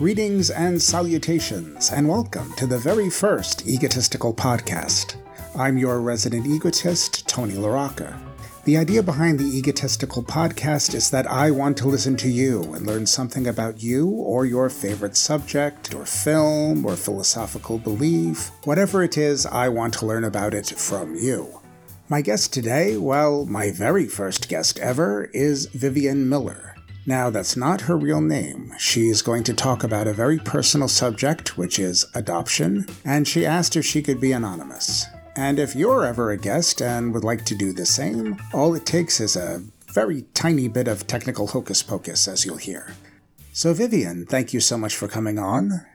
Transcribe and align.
Greetings 0.00 0.48
and 0.48 0.80
salutations, 0.80 1.90
and 1.90 2.08
welcome 2.08 2.50
to 2.54 2.66
the 2.66 2.78
very 2.78 3.10
first 3.10 3.68
egotistical 3.68 4.32
podcast. 4.32 5.16
I'm 5.54 5.76
your 5.76 6.00
resident 6.00 6.46
egotist, 6.46 7.28
Tony 7.28 7.52
LaRocca. 7.52 8.18
The 8.64 8.78
idea 8.78 9.02
behind 9.02 9.38
the 9.38 9.58
egotistical 9.58 10.22
podcast 10.22 10.94
is 10.94 11.10
that 11.10 11.30
I 11.30 11.50
want 11.50 11.76
to 11.76 11.88
listen 11.88 12.16
to 12.16 12.30
you 12.30 12.62
and 12.72 12.86
learn 12.86 13.04
something 13.04 13.46
about 13.46 13.82
you 13.82 14.08
or 14.08 14.46
your 14.46 14.70
favorite 14.70 15.18
subject, 15.18 15.94
or 15.94 16.06
film, 16.06 16.86
or 16.86 16.96
philosophical 16.96 17.76
belief. 17.76 18.52
Whatever 18.64 19.02
it 19.02 19.18
is, 19.18 19.44
I 19.44 19.68
want 19.68 19.92
to 19.94 20.06
learn 20.06 20.24
about 20.24 20.54
it 20.54 20.70
from 20.70 21.14
you. 21.14 21.60
My 22.08 22.22
guest 22.22 22.54
today, 22.54 22.96
well, 22.96 23.44
my 23.44 23.70
very 23.70 24.06
first 24.06 24.48
guest 24.48 24.78
ever, 24.78 25.28
is 25.34 25.66
Vivian 25.66 26.26
Miller. 26.26 26.74
Now, 27.06 27.30
that's 27.30 27.56
not 27.56 27.82
her 27.82 27.96
real 27.96 28.20
name. 28.20 28.72
She 28.78 29.08
is 29.08 29.22
going 29.22 29.42
to 29.44 29.54
talk 29.54 29.82
about 29.82 30.06
a 30.06 30.12
very 30.12 30.38
personal 30.38 30.88
subject, 30.88 31.56
which 31.56 31.78
is 31.78 32.04
adoption, 32.14 32.86
and 33.04 33.26
she 33.26 33.46
asked 33.46 33.74
if 33.74 33.86
she 33.86 34.02
could 34.02 34.20
be 34.20 34.32
anonymous. 34.32 35.06
And 35.34 35.58
if 35.58 35.74
you're 35.74 36.04
ever 36.04 36.30
a 36.30 36.36
guest 36.36 36.82
and 36.82 37.14
would 37.14 37.24
like 37.24 37.44
to 37.46 37.54
do 37.54 37.72
the 37.72 37.86
same, 37.86 38.36
all 38.52 38.74
it 38.74 38.84
takes 38.84 39.20
is 39.20 39.36
a 39.36 39.62
very 39.92 40.22
tiny 40.34 40.68
bit 40.68 40.88
of 40.88 41.06
technical 41.06 41.48
hocus 41.48 41.82
pocus, 41.82 42.28
as 42.28 42.44
you'll 42.44 42.56
hear. 42.56 42.94
So, 43.52 43.72
Vivian, 43.72 44.26
thank 44.26 44.52
you 44.52 44.60
so 44.60 44.76
much 44.76 44.94
for 44.94 45.08
coming 45.08 45.38
on. 45.38 45.86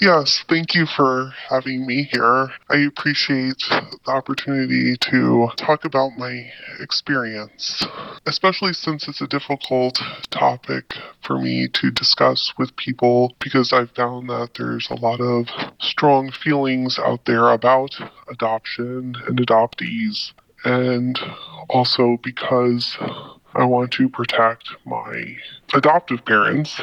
Yes, 0.00 0.44
thank 0.48 0.74
you 0.74 0.86
for 0.86 1.32
having 1.48 1.86
me 1.86 2.02
here. 2.10 2.50
I 2.68 2.78
appreciate 2.78 3.58
the 3.70 4.10
opportunity 4.10 4.96
to 4.96 5.48
talk 5.56 5.84
about 5.84 6.18
my 6.18 6.50
experience, 6.80 7.84
especially 8.26 8.72
since 8.72 9.06
it's 9.06 9.20
a 9.20 9.28
difficult 9.28 10.00
topic 10.30 10.94
for 11.22 11.38
me 11.38 11.68
to 11.68 11.92
discuss 11.92 12.52
with 12.58 12.74
people 12.76 13.36
because 13.38 13.72
I've 13.72 13.92
found 13.92 14.28
that 14.30 14.50
there's 14.58 14.88
a 14.90 14.96
lot 14.96 15.20
of 15.20 15.46
strong 15.80 16.32
feelings 16.32 16.98
out 16.98 17.24
there 17.24 17.50
about 17.50 17.94
adoption 18.28 19.14
and 19.28 19.38
adoptees, 19.38 20.32
and 20.64 21.18
also 21.70 22.18
because 22.20 22.96
I 23.54 23.64
want 23.64 23.92
to 23.92 24.08
protect 24.08 24.70
my 24.84 25.36
adoptive 25.72 26.24
parents 26.24 26.80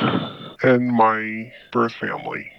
and 0.63 0.87
my 0.87 1.51
birth 1.73 1.93
family. 1.93 2.50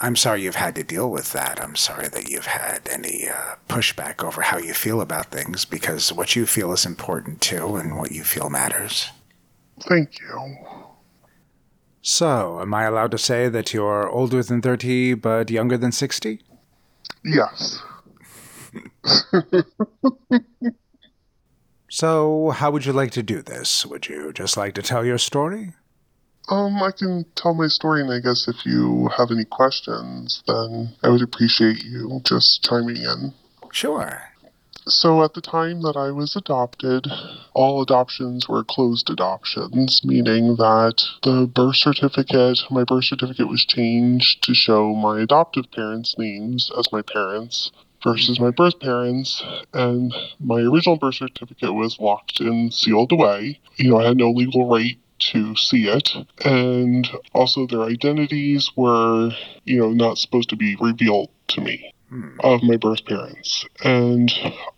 I'm 0.00 0.14
sorry 0.14 0.42
you've 0.42 0.54
had 0.54 0.76
to 0.76 0.84
deal 0.84 1.10
with 1.10 1.32
that. 1.32 1.60
I'm 1.60 1.74
sorry 1.74 2.08
that 2.08 2.28
you've 2.28 2.46
had 2.46 2.88
any 2.88 3.28
uh, 3.28 3.56
pushback 3.68 4.24
over 4.24 4.42
how 4.42 4.58
you 4.58 4.72
feel 4.72 5.00
about 5.00 5.26
things 5.26 5.64
because 5.64 6.12
what 6.12 6.36
you 6.36 6.46
feel 6.46 6.72
is 6.72 6.86
important 6.86 7.40
too 7.40 7.76
and 7.76 7.96
what 7.96 8.12
you 8.12 8.22
feel 8.22 8.48
matters. 8.48 9.10
Thank 9.80 10.20
you. 10.20 10.56
So, 12.00 12.60
am 12.60 12.72
I 12.74 12.84
allowed 12.84 13.10
to 13.10 13.18
say 13.18 13.48
that 13.48 13.74
you're 13.74 14.08
older 14.08 14.42
than 14.42 14.62
30 14.62 15.14
but 15.14 15.50
younger 15.50 15.76
than 15.76 15.90
60? 15.90 16.40
Yes. 17.24 17.80
so, 21.90 22.50
how 22.50 22.70
would 22.70 22.86
you 22.86 22.92
like 22.92 23.10
to 23.12 23.22
do 23.22 23.42
this? 23.42 23.84
Would 23.84 24.08
you 24.08 24.32
just 24.32 24.56
like 24.56 24.74
to 24.74 24.82
tell 24.82 25.04
your 25.04 25.18
story? 25.18 25.74
Um, 26.50 26.82
I 26.82 26.92
can 26.92 27.26
tell 27.34 27.52
my 27.52 27.68
story, 27.68 28.00
and 28.00 28.10
I 28.10 28.20
guess 28.20 28.48
if 28.48 28.64
you 28.64 29.10
have 29.16 29.30
any 29.30 29.44
questions, 29.44 30.42
then 30.46 30.94
I 31.02 31.10
would 31.10 31.22
appreciate 31.22 31.84
you 31.84 32.20
just 32.24 32.64
chiming 32.64 32.96
in. 32.96 33.34
Sure. 33.70 34.22
So, 34.86 35.22
at 35.22 35.34
the 35.34 35.42
time 35.42 35.82
that 35.82 35.98
I 35.98 36.10
was 36.10 36.34
adopted, 36.34 37.06
all 37.52 37.82
adoptions 37.82 38.48
were 38.48 38.64
closed 38.64 39.10
adoptions, 39.10 40.00
meaning 40.02 40.56
that 40.56 41.04
the 41.22 41.46
birth 41.46 41.76
certificate, 41.76 42.60
my 42.70 42.84
birth 42.84 43.04
certificate 43.04 43.48
was 43.48 43.66
changed 43.66 44.42
to 44.44 44.54
show 44.54 44.94
my 44.94 45.20
adoptive 45.20 45.70
parents' 45.70 46.16
names 46.16 46.70
as 46.78 46.90
my 46.90 47.02
parents 47.02 47.70
versus 48.02 48.40
my 48.40 48.50
birth 48.50 48.80
parents, 48.80 49.42
and 49.74 50.14
my 50.40 50.60
original 50.60 50.96
birth 50.96 51.16
certificate 51.16 51.74
was 51.74 52.00
locked 52.00 52.40
and 52.40 52.72
sealed 52.72 53.12
away. 53.12 53.60
You 53.76 53.90
know, 53.90 54.00
I 54.00 54.06
had 54.06 54.16
no 54.16 54.30
legal 54.30 54.66
right 54.70 54.96
to 55.18 55.56
see 55.56 55.88
it. 55.88 56.10
And 56.44 57.08
also, 57.32 57.66
their 57.66 57.82
identities 57.82 58.70
were, 58.76 59.30
you 59.64 59.78
know, 59.78 59.90
not 59.90 60.18
supposed 60.18 60.50
to 60.50 60.56
be 60.56 60.76
revealed 60.76 61.30
to 61.48 61.60
me 61.60 61.92
hmm. 62.08 62.38
of 62.40 62.62
my 62.62 62.76
birth 62.76 63.04
parents. 63.04 63.66
And 63.84 64.32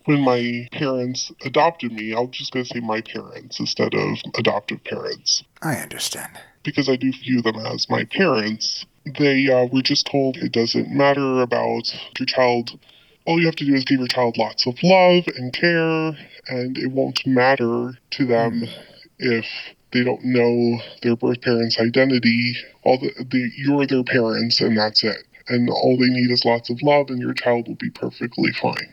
when 0.05 0.21
my 0.21 0.67
parents 0.71 1.31
adopted 1.45 1.91
me, 1.91 2.13
I'm 2.13 2.31
just 2.31 2.51
going 2.51 2.65
to 2.65 2.73
say 2.73 2.79
my 2.79 3.01
parents 3.01 3.59
instead 3.59 3.93
of 3.93 4.17
adoptive 4.37 4.83
parents. 4.83 5.43
I 5.61 5.75
understand. 5.75 6.31
Because 6.63 6.89
I 6.89 6.95
do 6.95 7.11
view 7.11 7.41
them 7.41 7.57
as 7.57 7.89
my 7.89 8.05
parents, 8.05 8.85
they 9.05 9.47
uh, 9.47 9.65
were 9.65 9.81
just 9.81 10.07
told 10.07 10.37
it 10.37 10.51
doesn't 10.51 10.89
matter 10.89 11.41
about 11.41 11.93
your 12.19 12.25
child. 12.25 12.79
All 13.25 13.39
you 13.39 13.45
have 13.47 13.55
to 13.57 13.65
do 13.65 13.73
is 13.73 13.85
give 13.85 13.99
your 13.99 14.07
child 14.07 14.37
lots 14.37 14.67
of 14.67 14.75
love 14.83 15.25
and 15.35 15.53
care, 15.53 16.17
and 16.47 16.77
it 16.77 16.91
won't 16.91 17.25
matter 17.25 17.97
to 18.11 18.25
them 18.25 18.61
mm. 18.61 18.69
if 19.19 19.45
they 19.91 20.03
don't 20.03 20.23
know 20.23 20.79
their 21.01 21.15
birth 21.15 21.41
parents' 21.41 21.79
identity. 21.79 22.55
All 22.83 22.97
the, 22.97 23.11
the 23.29 23.51
you're 23.57 23.85
their 23.85 24.03
parents, 24.03 24.61
and 24.61 24.77
that's 24.77 25.03
it. 25.03 25.23
And 25.47 25.69
all 25.69 25.97
they 25.97 26.07
need 26.07 26.31
is 26.31 26.45
lots 26.45 26.69
of 26.69 26.81
love, 26.81 27.09
and 27.09 27.19
your 27.19 27.33
child 27.33 27.67
will 27.67 27.75
be 27.75 27.89
perfectly 27.89 28.51
fine. 28.53 28.89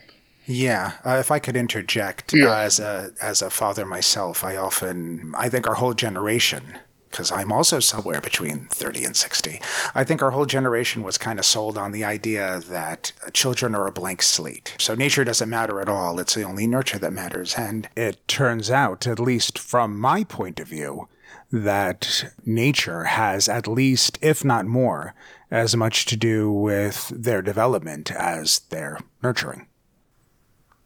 Yeah, 0.47 0.93
uh, 1.05 1.19
if 1.21 1.31
I 1.31 1.39
could 1.39 1.57
interject, 1.57 2.33
yeah. 2.33 2.49
uh, 2.49 2.57
as 2.57 2.81
a 2.81 3.13
as 3.21 3.43
a 3.43 3.51
father 3.51 3.85
myself, 3.85 4.43
I 4.43 4.57
often 4.57 5.35
I 5.37 5.49
think 5.49 5.67
our 5.67 5.75
whole 5.75 5.95
generation 5.95 6.79
because 7.11 7.33
I'm 7.33 7.53
also 7.53 7.81
somewhere 7.81 8.21
between 8.21 8.67
30 8.67 9.05
and 9.05 9.17
60. 9.17 9.61
I 9.95 10.05
think 10.05 10.23
our 10.23 10.31
whole 10.31 10.47
generation 10.47 11.03
was 11.03 11.19
kind 11.19 11.39
of 11.39 11.45
sold 11.45 11.79
on 11.79 11.93
the 11.93 12.05
idea 12.05 12.61
that 12.69 13.13
children 13.33 13.75
are 13.75 13.87
a 13.87 13.93
blank 13.93 14.23
slate. 14.23 14.75
So 14.79 14.95
nature 14.95 15.25
doesn't 15.25 15.51
matter 15.51 15.81
at 15.81 15.89
all. 15.89 16.21
It's 16.21 16.35
the 16.35 16.45
only 16.45 16.67
nurture 16.67 16.99
that 16.99 17.13
matters. 17.13 17.55
And 17.57 17.89
it 17.97 18.27
turns 18.29 18.71
out, 18.71 19.07
at 19.07 19.19
least 19.19 19.59
from 19.59 19.99
my 19.99 20.25
point 20.25 20.61
of 20.61 20.69
view, 20.69 21.09
that 21.51 22.33
nature 22.45 23.05
has 23.05 23.49
at 23.49 23.67
least, 23.67 24.19
if 24.21 24.45
not 24.45 24.67
more, 24.67 25.15
as 25.51 25.77
much 25.77 26.05
to 26.07 26.17
do 26.17 26.51
with 26.53 27.09
their 27.09 27.43
development 27.43 28.11
as 28.11 28.61
their 28.71 28.99
nurturing. 29.23 29.67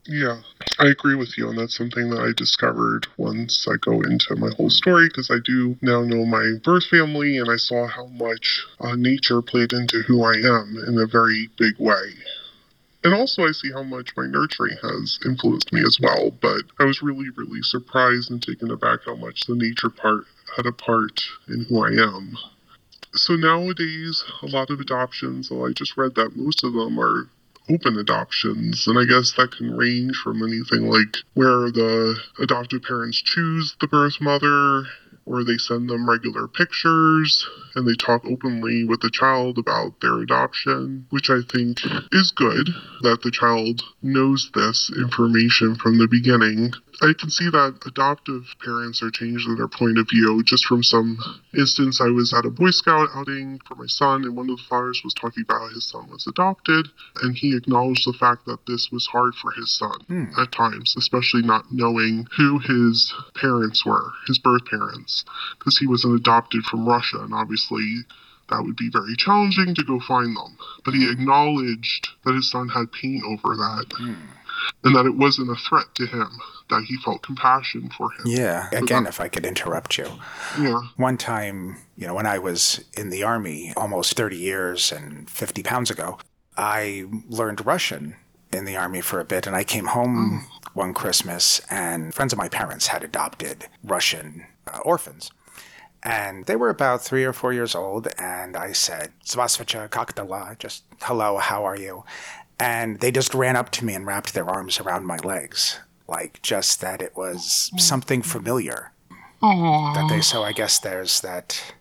Yeah, 0.07 0.43
I 0.81 0.87
agree 0.89 1.15
with 1.15 1.39
you, 1.39 1.49
and 1.49 1.59
that's 1.59 1.77
something 1.77 2.11
that 2.11 2.21
I 2.21 2.33
discovered 2.37 3.07
once 3.17 3.69
I 3.69 3.77
go 3.77 4.01
into 4.03 4.35
my 4.35 4.51
whole 4.57 4.69
story 4.71 5.07
because 5.09 5.31
I 5.31 5.39
do 5.45 5.77
now 5.81 6.03
know 6.03 6.25
my 6.27 6.55
birth 6.65 6.87
family, 6.87 7.39
and 7.39 7.49
I 7.49 7.57
saw 7.57 7.87
how 7.87 8.07
much 8.07 8.67
uh, 8.81 8.97
nature 8.97 9.41
played 9.43 9.73
into 9.73 10.03
who 10.03 10.25
I 10.25 10.35
am 10.35 10.77
in 10.89 10.99
a 10.99 11.07
very 11.07 11.49
big 11.57 11.79
way. 11.79 12.15
And 13.05 13.15
also, 13.15 13.47
I 13.47 13.53
see 13.53 13.71
how 13.71 13.85
much 13.85 14.11
my 14.17 14.27
nurturing 14.27 14.77
has 14.83 15.21
influenced 15.25 15.73
me 15.73 15.83
as 15.83 15.99
well, 16.01 16.33
but 16.33 16.63
I 16.81 16.85
was 16.85 17.03
really, 17.03 17.31
really 17.37 17.63
surprised 17.63 18.31
and 18.31 18.43
taken 18.43 18.73
aback 18.73 19.01
how 19.07 19.15
much 19.15 19.43
the 19.47 19.55
nature 19.55 19.91
part 19.91 20.25
had 20.57 20.67
a 20.67 20.73
part 20.73 21.23
in 21.49 21.65
who 21.69 21.81
I 21.81 21.91
am. 21.91 22.37
So 23.15 23.37
nowadays, 23.37 24.25
a 24.43 24.47
lot 24.47 24.71
of 24.71 24.81
adoptions, 24.81 25.49
though 25.49 25.67
I 25.67 25.73
just 25.73 25.97
read 25.97 26.17
that 26.17 26.37
most 26.37 26.65
of 26.65 26.73
them 26.73 26.99
are 26.99 27.29
open 27.69 27.99
adoptions. 27.99 28.87
And 28.87 28.99
I 28.99 29.05
guess 29.05 29.33
that 29.37 29.53
can 29.57 29.77
range 29.77 30.17
from 30.17 30.43
anything 30.43 30.89
like 30.89 31.17
where 31.35 31.71
the 31.71 32.17
adoptive 32.41 32.83
parents 32.83 33.23
choose 33.23 33.77
the 33.81 33.87
birth 33.87 34.21
mother 34.21 34.85
or 35.25 35.45
they 35.45 35.57
send 35.57 35.89
them 35.89 36.09
regular 36.09 36.49
pictures 36.49 37.47
and 37.75 37.87
they 37.87 37.95
talk 37.95 38.25
openly 38.25 38.85
with 38.85 39.01
the 39.01 39.11
child 39.11 39.59
about 39.59 40.01
their 40.01 40.19
adoption, 40.19 41.07
which 41.11 41.31
I 41.31 41.41
think 41.51 41.79
is 42.11 42.33
good 42.33 42.69
that 43.03 43.23
the 43.23 43.31
child 43.31 43.83
knows 44.03 44.51
this 44.55 44.91
information 44.97 45.77
from 45.77 45.99
the 45.99 46.09
beginning 46.09 46.73
I 47.03 47.13
can 47.19 47.31
see 47.31 47.51
that 47.51 47.83
adoptive 47.85 48.47
parents 48.65 49.03
are 49.03 49.11
changing 49.11 49.57
their 49.57 49.67
point 49.67 49.99
of 49.99 50.09
view. 50.09 50.41
Just 50.45 50.67
from 50.67 50.85
some 50.85 51.19
instance, 51.53 52.01
I 52.01 52.09
was 52.09 52.33
at 52.33 52.47
a 52.47 52.51
Boy 52.51 52.71
Scout 52.71 53.09
outing 53.17 53.59
for 53.67 53.75
my 53.75 53.87
son, 53.87 54.23
and 54.23 54.37
one 54.37 54.49
of 54.49 54.59
the 54.59 54.63
fathers 54.69 55.01
was 55.03 55.13
talking 55.13 55.43
about 55.43 55.73
his 55.73 55.85
son 55.85 56.09
was 56.11 56.29
adopted, 56.29 56.87
and 57.23 57.37
he 57.37 57.57
acknowledged 57.57 58.07
the 58.07 58.13
fact 58.13 58.47
that 58.47 58.67
this 58.67 58.91
was 58.93 59.07
hard 59.07 59.35
for 59.35 59.51
his 59.51 59.77
son 59.77 59.99
hmm. 60.07 60.25
at 60.39 60.53
times, 60.53 60.95
especially 60.97 61.43
not 61.43 61.73
knowing 61.73 62.29
who 62.37 62.61
his 62.61 63.13
parents 63.35 63.85
were, 63.85 64.13
his 64.29 64.39
birth 64.39 64.65
parents, 64.67 65.25
because 65.59 65.77
he 65.79 65.89
was 65.89 66.05
an 66.05 66.15
adopted 66.15 66.63
from 66.65 66.87
Russia, 66.87 67.19
and 67.19 67.35
obviously 67.35 68.05
that 68.49 68.63
would 68.63 68.77
be 68.77 68.91
very 68.93 69.17
challenging 69.17 69.75
to 69.75 69.83
go 69.83 69.99
find 69.99 70.37
them. 70.37 70.57
But 70.85 70.95
he 70.95 71.11
acknowledged 71.11 72.11
that 72.25 72.35
his 72.35 72.49
son 72.49 72.69
had 72.69 72.93
pain 72.93 73.23
over 73.27 73.57
that. 73.57 73.87
Hmm 73.91 74.15
and 74.85 74.95
that 74.97 75.07
it 75.07 75.17
wasn't 75.17 75.51
a 75.51 75.57
threat 75.57 75.87
to 75.95 76.07
him, 76.07 76.29
that 76.73 76.85
he 76.85 76.97
felt 76.99 77.23
compassion 77.23 77.91
for 77.97 78.11
him. 78.11 78.27
Yeah. 78.27 78.69
Again, 78.73 79.05
that. 79.05 79.11
if 79.11 79.21
I 79.21 79.29
could 79.29 79.47
interrupt 79.47 79.99
you. 79.99 80.07
Yeah. 80.61 80.81
One 80.97 81.17
time, 81.17 81.79
you 81.97 82.07
know, 82.07 82.15
when 82.15 82.27
I 82.27 82.39
was 82.39 82.85
in 82.97 83.11
the 83.11 83.23
army 83.23 83.73
almost 83.77 84.15
30 84.15 84.37
years 84.37 84.93
and 84.93 85.29
50 85.31 85.63
pounds 85.63 85.91
ago, 85.91 86.19
I 86.57 87.07
learned 87.29 87.65
Russian 87.65 88.17
in 88.53 88.65
the 88.65 88.77
army 88.77 89.01
for 89.01 89.19
a 89.19 89.25
bit, 89.25 89.47
and 89.47 89.57
I 89.57 89.65
came 89.65 89.87
home 89.87 90.43
mm. 90.45 90.75
one 90.75 90.95
Christmas, 90.95 91.61
and 91.71 92.15
friends 92.15 92.33
of 92.33 92.39
my 92.39 92.49
parents 92.49 92.89
had 92.89 93.03
adopted 93.03 93.67
Russian 93.83 94.47
uh, 94.67 94.79
orphans. 94.81 95.31
And 96.03 96.47
they 96.47 96.57
were 96.57 96.69
about 96.69 97.03
three 97.03 97.25
or 97.25 97.33
four 97.33 97.53
years 97.53 97.75
old, 97.75 98.09
and 98.19 98.57
I 98.57 98.73
said, 98.73 99.13
Zvasvacha 99.25 99.89
Kakdala, 99.89 100.59
just 100.59 100.85
hello, 101.03 101.39
how 101.39 101.65
are 101.65 101.77
you? 101.77 102.05
And 102.59 103.01
they 103.01 103.11
just 103.11 103.35
ran 103.35 103.57
up 103.57 103.71
to 103.71 103.85
me 103.85 103.95
and 103.95 104.07
wrapped 104.07 104.35
their 104.35 104.49
arms 104.49 104.81
around 104.81 105.07
my 105.07 105.17
legs, 105.19 105.79
like 106.13 106.43
just 106.43 106.81
that 106.83 107.01
it 107.01 107.17
was 107.17 107.73
something 107.79 108.21
familiar. 108.21 108.93
Aww. 109.43 109.95
That 109.95 110.09
they, 110.09 110.21
so 110.21 110.45
I 110.45 110.53
guess 110.53 110.79
there's 110.79 111.21
that 111.23 111.75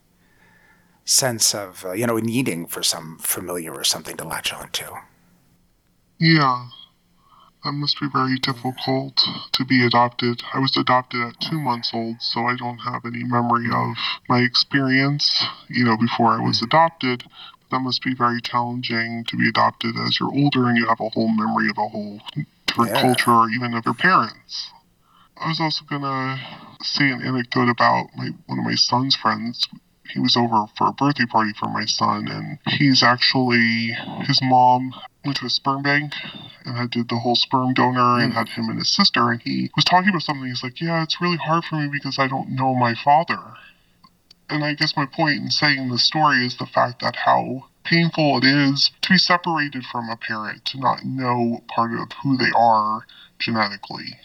sense 1.04 1.54
of, 1.54 1.86
uh, 1.86 1.92
you 1.92 2.08
know, 2.08 2.18
needing 2.18 2.66
for 2.66 2.82
some 2.82 3.18
familiar 3.20 3.74
or 3.74 3.84
something 3.84 4.16
to 4.18 4.24
latch 4.24 4.54
onto. 4.54 4.86
Yeah. 6.18 6.70
That 7.64 7.74
must 7.74 8.00
be 8.00 8.08
very 8.12 8.40
difficult 8.40 9.22
to 9.52 9.66
be 9.66 9.86
adopted. 9.86 10.42
I 10.54 10.60
was 10.60 10.76
adopted 10.78 11.22
at 11.22 11.40
two 11.40 11.60
months 11.60 11.92
old, 11.94 12.22
so 12.22 12.46
I 12.46 12.56
don't 12.56 12.80
have 12.80 13.06
any 13.06 13.24
memory 13.24 13.68
of 13.72 13.96
my 14.30 14.40
experience, 14.40 15.44
you 15.70 15.84
know, 15.86 15.98
before 15.98 16.32
I 16.32 16.40
was 16.40 16.64
adopted. 16.64 17.24
But 17.60 17.70
that 17.70 17.82
must 17.82 18.02
be 18.02 18.16
very 18.16 18.42
challenging 18.42 19.26
to 19.28 19.38
be 19.38 19.48
adopted 19.48 19.96
as 19.96 20.20
you're 20.20 20.34
older 20.34 20.70
and 20.70 20.78
you 20.78 20.88
have 20.88 21.02
a 21.02 21.10
whole 21.10 21.30
memory 21.30 21.70
of 21.70 21.78
a 21.78 21.88
whole 21.88 22.20
different 22.72 22.92
Yeah. 22.92 23.02
culture 23.02 23.32
or 23.32 23.50
even 23.50 23.74
of 23.74 23.86
your 23.86 23.94
parents. 23.94 24.72
I 25.38 25.50
was 25.50 25.60
also 25.60 25.84
gonna 25.86 26.40
say 26.82 27.10
an 27.12 27.22
anecdote 27.22 27.70
about 27.70 28.08
my 28.16 28.30
one 28.46 28.60
of 28.60 28.66
my 28.66 28.76
son's 28.76 29.16
friends. 29.16 29.68
He 30.10 30.20
was 30.20 30.36
over 30.36 30.68
for 30.78 30.88
a 30.88 30.94
birthday 30.94 31.26
party 31.26 31.54
for 31.54 31.68
my 31.68 31.86
son, 31.86 32.28
and 32.28 32.60
he's 32.68 33.02
actually 33.02 33.96
his 34.22 34.42
mom 34.42 34.94
went 35.26 35.38
to 35.38 35.46
a 35.46 35.50
sperm 35.50 35.84
bank 35.84 36.14
and 36.66 36.78
had 36.78 36.92
did 36.92 37.10
the 37.10 37.20
whole 37.20 37.36
sperm 37.36 37.74
donor 37.74 38.20
and 38.20 38.34
hmm. 38.34 38.38
had 38.38 38.50
him 38.50 38.70
and 38.70 38.80
his 38.80 38.90
sister. 38.90 39.32
And 39.32 39.42
he 39.42 39.72
was 39.76 39.86
talking 39.86 40.10
about 40.10 40.24
something. 40.24 40.48
He's 40.48 40.64
like, 40.64 40.80
"Yeah, 40.80 41.04
it's 41.04 41.22
really 41.22 41.38
hard 41.38 41.66
for 41.66 41.76
me 41.76 41.88
because 41.88 42.20
I 42.20 42.28
don't 42.28 42.50
know 42.50 42.74
my 42.76 42.94
father." 42.96 43.42
And 44.50 44.64
I 44.64 44.74
guess 44.74 44.98
my 44.98 45.06
point 45.06 45.38
in 45.42 45.50
saying 45.50 45.90
the 45.90 45.98
story 45.98 46.46
is 46.46 46.58
the 46.58 46.66
fact 46.66 47.02
that 47.02 47.16
how 47.16 47.66
painful 47.84 48.38
it 48.38 48.46
is 48.46 48.92
to 49.02 49.10
be 49.14 49.18
separated 49.18 49.84
from 49.86 50.10
a 50.10 50.18
parent, 50.18 50.66
to 50.66 50.80
not 50.80 51.06
know 51.06 51.64
part 51.68 51.92
of 51.94 52.12
who 52.24 52.38
they 52.38 52.52
are 52.56 53.06
genetically. 53.40 54.18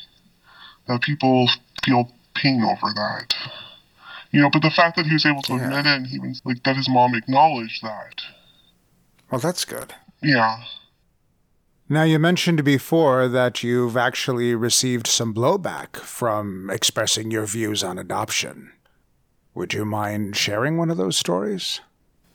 That 0.86 1.02
people 1.02 1.48
feel 1.84 2.12
pain 2.34 2.62
over 2.62 2.92
that. 2.94 3.34
You 4.30 4.42
know, 4.42 4.50
but 4.50 4.62
the 4.62 4.70
fact 4.70 4.96
that 4.96 5.06
he 5.06 5.14
was 5.14 5.24
able 5.26 5.42
to 5.42 5.54
Yeah. 5.54 5.64
admit 5.64 5.86
it 5.86 5.86
and 5.86 6.06
he 6.06 6.18
was 6.18 6.42
like 6.44 6.62
that 6.64 6.76
his 6.76 6.88
mom 6.88 7.14
acknowledged 7.14 7.82
that. 7.82 8.22
Well, 9.30 9.40
that's 9.40 9.64
good. 9.64 9.94
Yeah. 10.22 10.62
Now, 11.88 12.02
you 12.02 12.18
mentioned 12.18 12.64
before 12.64 13.28
that 13.28 13.62
you've 13.62 13.96
actually 13.96 14.54
received 14.56 15.06
some 15.06 15.32
blowback 15.32 15.96
from 15.96 16.68
expressing 16.68 17.30
your 17.30 17.46
views 17.46 17.84
on 17.84 17.96
adoption. 17.98 18.72
Would 19.54 19.72
you 19.72 19.84
mind 19.84 20.36
sharing 20.36 20.76
one 20.76 20.90
of 20.90 20.96
those 20.96 21.16
stories? 21.16 21.80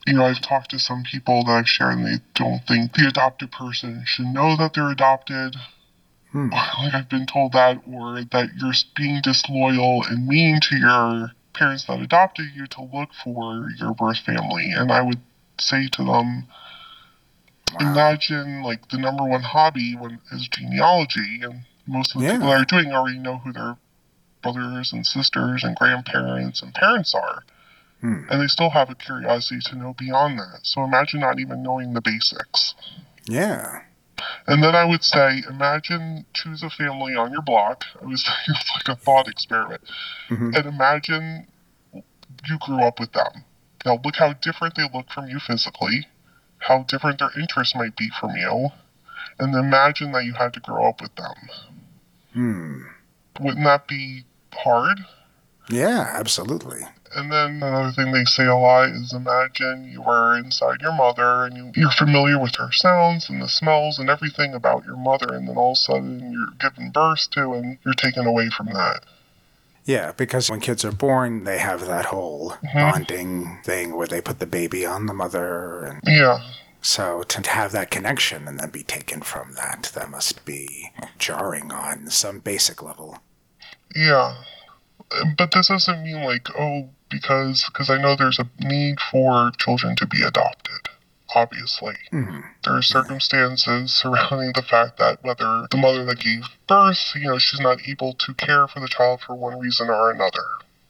You 0.07 0.13
know, 0.13 0.25
I've 0.25 0.42
talked 0.42 0.71
to 0.71 0.80
some 0.80 1.03
people 1.03 1.44
that 1.45 1.51
I've 1.51 1.69
shared 1.69 1.94
and 1.98 2.06
they 2.06 2.24
don't 2.36 2.65
think 2.68 2.94
the 2.94 3.07
adopted 3.07 3.51
person 3.51 4.03
should 4.06 4.25
know 4.27 4.56
that 4.57 4.74
they're 4.74 4.92
adopted. 4.92 5.56
Hmm. 6.31 6.50
Like 6.81 6.94
I've 6.95 7.09
been 7.09 7.27
told 7.27 7.51
that, 7.53 7.81
or 7.88 8.24
that 8.31 8.50
you're 8.57 8.74
being 8.95 9.21
disloyal 9.21 10.03
and 10.09 10.27
mean 10.27 10.59
to 10.62 10.75
your 10.75 11.31
parents 11.53 11.86
that 11.86 12.00
adopted 12.00 12.48
you 12.56 12.65
to 12.68 12.81
look 12.83 13.09
for 13.24 13.69
your 13.77 13.94
birth 13.94 14.19
family. 14.19 14.71
And 14.71 14.92
I 14.92 15.01
would 15.01 15.19
say 15.59 15.88
to 15.92 16.04
them, 16.04 16.47
Wow. 17.74 17.92
imagine 17.92 18.63
like 18.63 18.89
the 18.89 18.97
number 18.97 19.24
one 19.24 19.44
hobby 19.44 19.95
when 19.95 20.19
is 20.31 20.47
genealogy, 20.47 21.42
and 21.42 21.62
most 21.88 22.13
of 22.15 22.19
the 22.21 22.27
Yeah. 22.27 22.33
people 22.33 22.47
that 22.47 22.62
are 22.62 22.65
doing 22.65 22.92
already 22.94 23.19
know 23.19 23.38
who 23.38 23.54
their 23.54 23.77
brothers 24.42 24.92
and 24.92 25.06
sisters 25.06 25.63
and 25.63 25.75
grandparents 25.75 26.62
and 26.62 26.74
parents 26.74 27.13
are 27.13 27.44
Hmm. 28.01 28.24
and 28.30 28.42
they 28.42 28.48
still 28.48 28.71
have 28.71 28.89
a 28.89 28.95
curiosity 28.95 29.59
to 29.65 29.75
know 29.75 29.94
beyond 29.98 30.39
that. 30.39 30.62
So 30.63 30.83
imagine 30.83 31.19
not 31.19 31.39
even 31.39 31.62
knowing 31.62 31.94
the 31.94 32.01
basics. 32.01 32.74
Yeah. 33.25 33.81
And 34.48 34.63
then 34.63 34.75
I 34.75 34.86
would 34.86 35.03
say, 35.03 35.44
imagine 35.48 36.25
choose 36.33 36.63
a 36.63 36.69
family 36.69 37.15
on 37.15 37.31
your 37.31 37.44
block. 37.44 37.83
I 38.01 38.06
was 38.06 38.27
it's 38.48 38.71
like 38.75 38.98
a 38.98 39.00
thought 39.00 39.27
experiment. 39.27 39.81
Mhm. 40.30 40.56
And 40.56 40.65
imagine 40.65 41.48
you 41.94 42.57
grew 42.59 42.81
up 42.83 43.00
with 43.00 43.12
them. 43.13 43.45
Now 43.86 44.00
look 44.04 44.15
how 44.15 44.33
different 44.33 44.75
they 44.75 44.89
look 44.94 45.09
from 45.12 45.27
you 45.27 45.39
physically, 45.39 46.07
how 46.59 46.83
different 46.83 47.19
their 47.19 47.31
interests 47.39 47.75
might 47.75 47.95
be 47.95 48.09
from 48.19 48.31
you, 48.36 48.69
and 49.39 49.56
imagine 49.56 50.12
that 50.13 50.25
you 50.25 50.33
had 50.33 50.54
to 50.54 50.59
grow 50.59 50.89
up 50.89 51.01
with 51.01 51.15
them. 51.15 51.36
Hmm. 52.33 52.81
Wouldn't 53.39 53.63
that 53.65 53.88
be 53.88 54.25
hard? 54.54 55.00
Yeah, 55.69 56.13
absolutely. 56.13 56.81
And 57.13 57.31
then 57.31 57.61
another 57.61 57.91
thing 57.91 58.11
they 58.11 58.23
say 58.25 58.45
a 58.45 58.55
lot 58.55 58.89
is 58.89 59.13
imagine 59.13 59.89
you 59.91 60.01
were 60.01 60.37
inside 60.37 60.81
your 60.81 60.93
mother 60.93 61.45
and 61.45 61.57
you, 61.57 61.71
you're 61.75 61.91
familiar 61.91 62.39
with 62.39 62.55
her 62.55 62.71
sounds 62.71 63.29
and 63.29 63.41
the 63.41 63.49
smells 63.49 63.99
and 63.99 64.09
everything 64.09 64.53
about 64.53 64.85
your 64.85 64.95
mother, 64.97 65.33
and 65.33 65.47
then 65.47 65.57
all 65.57 65.71
of 65.71 65.77
a 65.77 65.79
sudden 65.79 66.31
you're 66.31 66.69
given 66.69 66.91
birth 66.91 67.29
to 67.31 67.53
and 67.53 67.77
you're 67.83 67.93
taken 67.93 68.25
away 68.25 68.49
from 68.49 68.67
that. 68.67 69.03
Yeah, 69.83 70.11
because 70.11 70.49
when 70.49 70.59
kids 70.59 70.85
are 70.85 70.91
born, 70.91 71.43
they 71.43 71.57
have 71.57 71.85
that 71.87 72.05
whole 72.05 72.51
Mhm. 72.63 72.79
bonding 72.79 73.59
thing 73.63 73.95
where 73.97 74.07
they 74.07 74.21
put 74.21 74.39
the 74.39 74.45
baby 74.45 74.85
on 74.85 75.07
the 75.07 75.13
mother. 75.13 75.83
And 75.85 76.01
Yeah. 76.05 76.39
so 76.81 77.23
to 77.23 77.49
have 77.49 77.71
that 77.71 77.91
connection 77.91 78.47
and 78.47 78.59
then 78.59 78.69
be 78.69 78.83
taken 78.83 79.21
from 79.21 79.53
that, 79.55 79.91
that 79.95 80.09
must 80.09 80.45
be 80.45 80.91
jarring 81.17 81.71
on 81.71 82.09
some 82.09 82.39
basic 82.39 82.81
level. 82.81 83.17
Yeah. 83.95 84.35
But 85.37 85.51
this 85.51 85.67
doesn't 85.67 86.03
mean 86.03 86.23
like, 86.23 86.47
oh, 86.57 86.89
because 87.09 87.69
cause 87.73 87.89
I 87.89 88.01
know 88.01 88.15
there's 88.15 88.39
a 88.39 88.49
need 88.59 88.99
for 89.11 89.51
children 89.57 89.95
to 89.97 90.07
be 90.07 90.23
adopted, 90.23 90.89
obviously. 91.35 91.95
Hmm. 92.09 92.39
There 92.63 92.77
are 92.77 92.81
circumstances 92.81 93.93
surrounding 93.93 94.53
the 94.53 94.61
fact 94.61 94.97
that 94.99 95.23
whether 95.23 95.67
the 95.69 95.77
mother 95.77 96.05
that 96.05 96.19
gave 96.19 96.43
birth, 96.67 97.13
you 97.15 97.27
know, 97.27 97.37
she's 97.37 97.59
not 97.59 97.79
able 97.87 98.13
to 98.13 98.33
care 98.33 98.67
for 98.67 98.79
the 98.79 98.87
child 98.87 99.21
for 99.21 99.35
one 99.35 99.59
reason 99.59 99.89
or 99.89 100.11
another. 100.11 100.43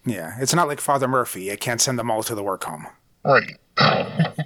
Yeah, 0.06 0.36
it's 0.40 0.54
not 0.54 0.68
like 0.68 0.82
Father 0.82 1.08
Murphy. 1.08 1.44
You 1.44 1.58
can't 1.58 1.82
send 1.82 2.00
them 2.00 2.10
all 2.10 2.24
to 2.24 2.36
the 2.36 2.44
work 2.44 2.64
home. 2.64 2.88
Right. 3.24 3.58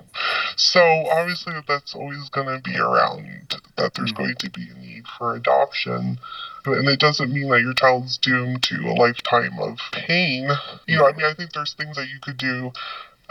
so 0.55 0.81
obviously 1.11 1.53
that's 1.67 1.95
always 1.95 2.29
going 2.29 2.47
to 2.47 2.61
be 2.61 2.77
around, 2.77 3.55
that 3.77 3.93
there's 3.93 4.11
Mhm. 4.13 4.17
going 4.17 4.35
to 4.35 4.49
be 4.49 4.69
a 4.69 4.73
need 4.79 5.05
for 5.17 5.35
adoption. 5.35 6.19
And 6.65 6.87
it 6.89 6.99
doesn't 6.99 7.31
mean 7.31 7.49
that 7.49 7.61
your 7.61 7.73
child's 7.73 8.17
doomed 8.17 8.63
to 8.63 8.75
a 8.87 8.93
lifetime 8.93 9.59
of 9.59 9.77
pain. 9.91 10.49
You 10.87 10.97
know, 10.97 11.07
I 11.07 11.11
mean, 11.11 11.25
I 11.25 11.33
think 11.33 11.53
there's 11.53 11.73
things 11.73 11.95
that 11.95 12.07
you 12.09 12.19
could 12.19 12.37
do 12.37 12.71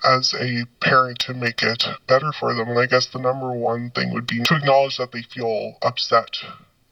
as 0.04 0.34
a 0.34 0.64
parent 0.80 1.18
to 1.20 1.34
make 1.34 1.62
it 1.62 1.84
better 2.06 2.30
for 2.32 2.54
them. 2.54 2.68
And 2.68 2.78
I 2.78 2.86
guess 2.86 3.06
the 3.06 3.18
number 3.18 3.50
one 3.50 3.90
thing 3.90 4.12
would 4.12 4.26
be 4.26 4.40
to 4.42 4.54
acknowledge 4.56 4.98
that 4.98 5.10
they 5.12 5.22
feel 5.22 5.76
upset 5.82 6.36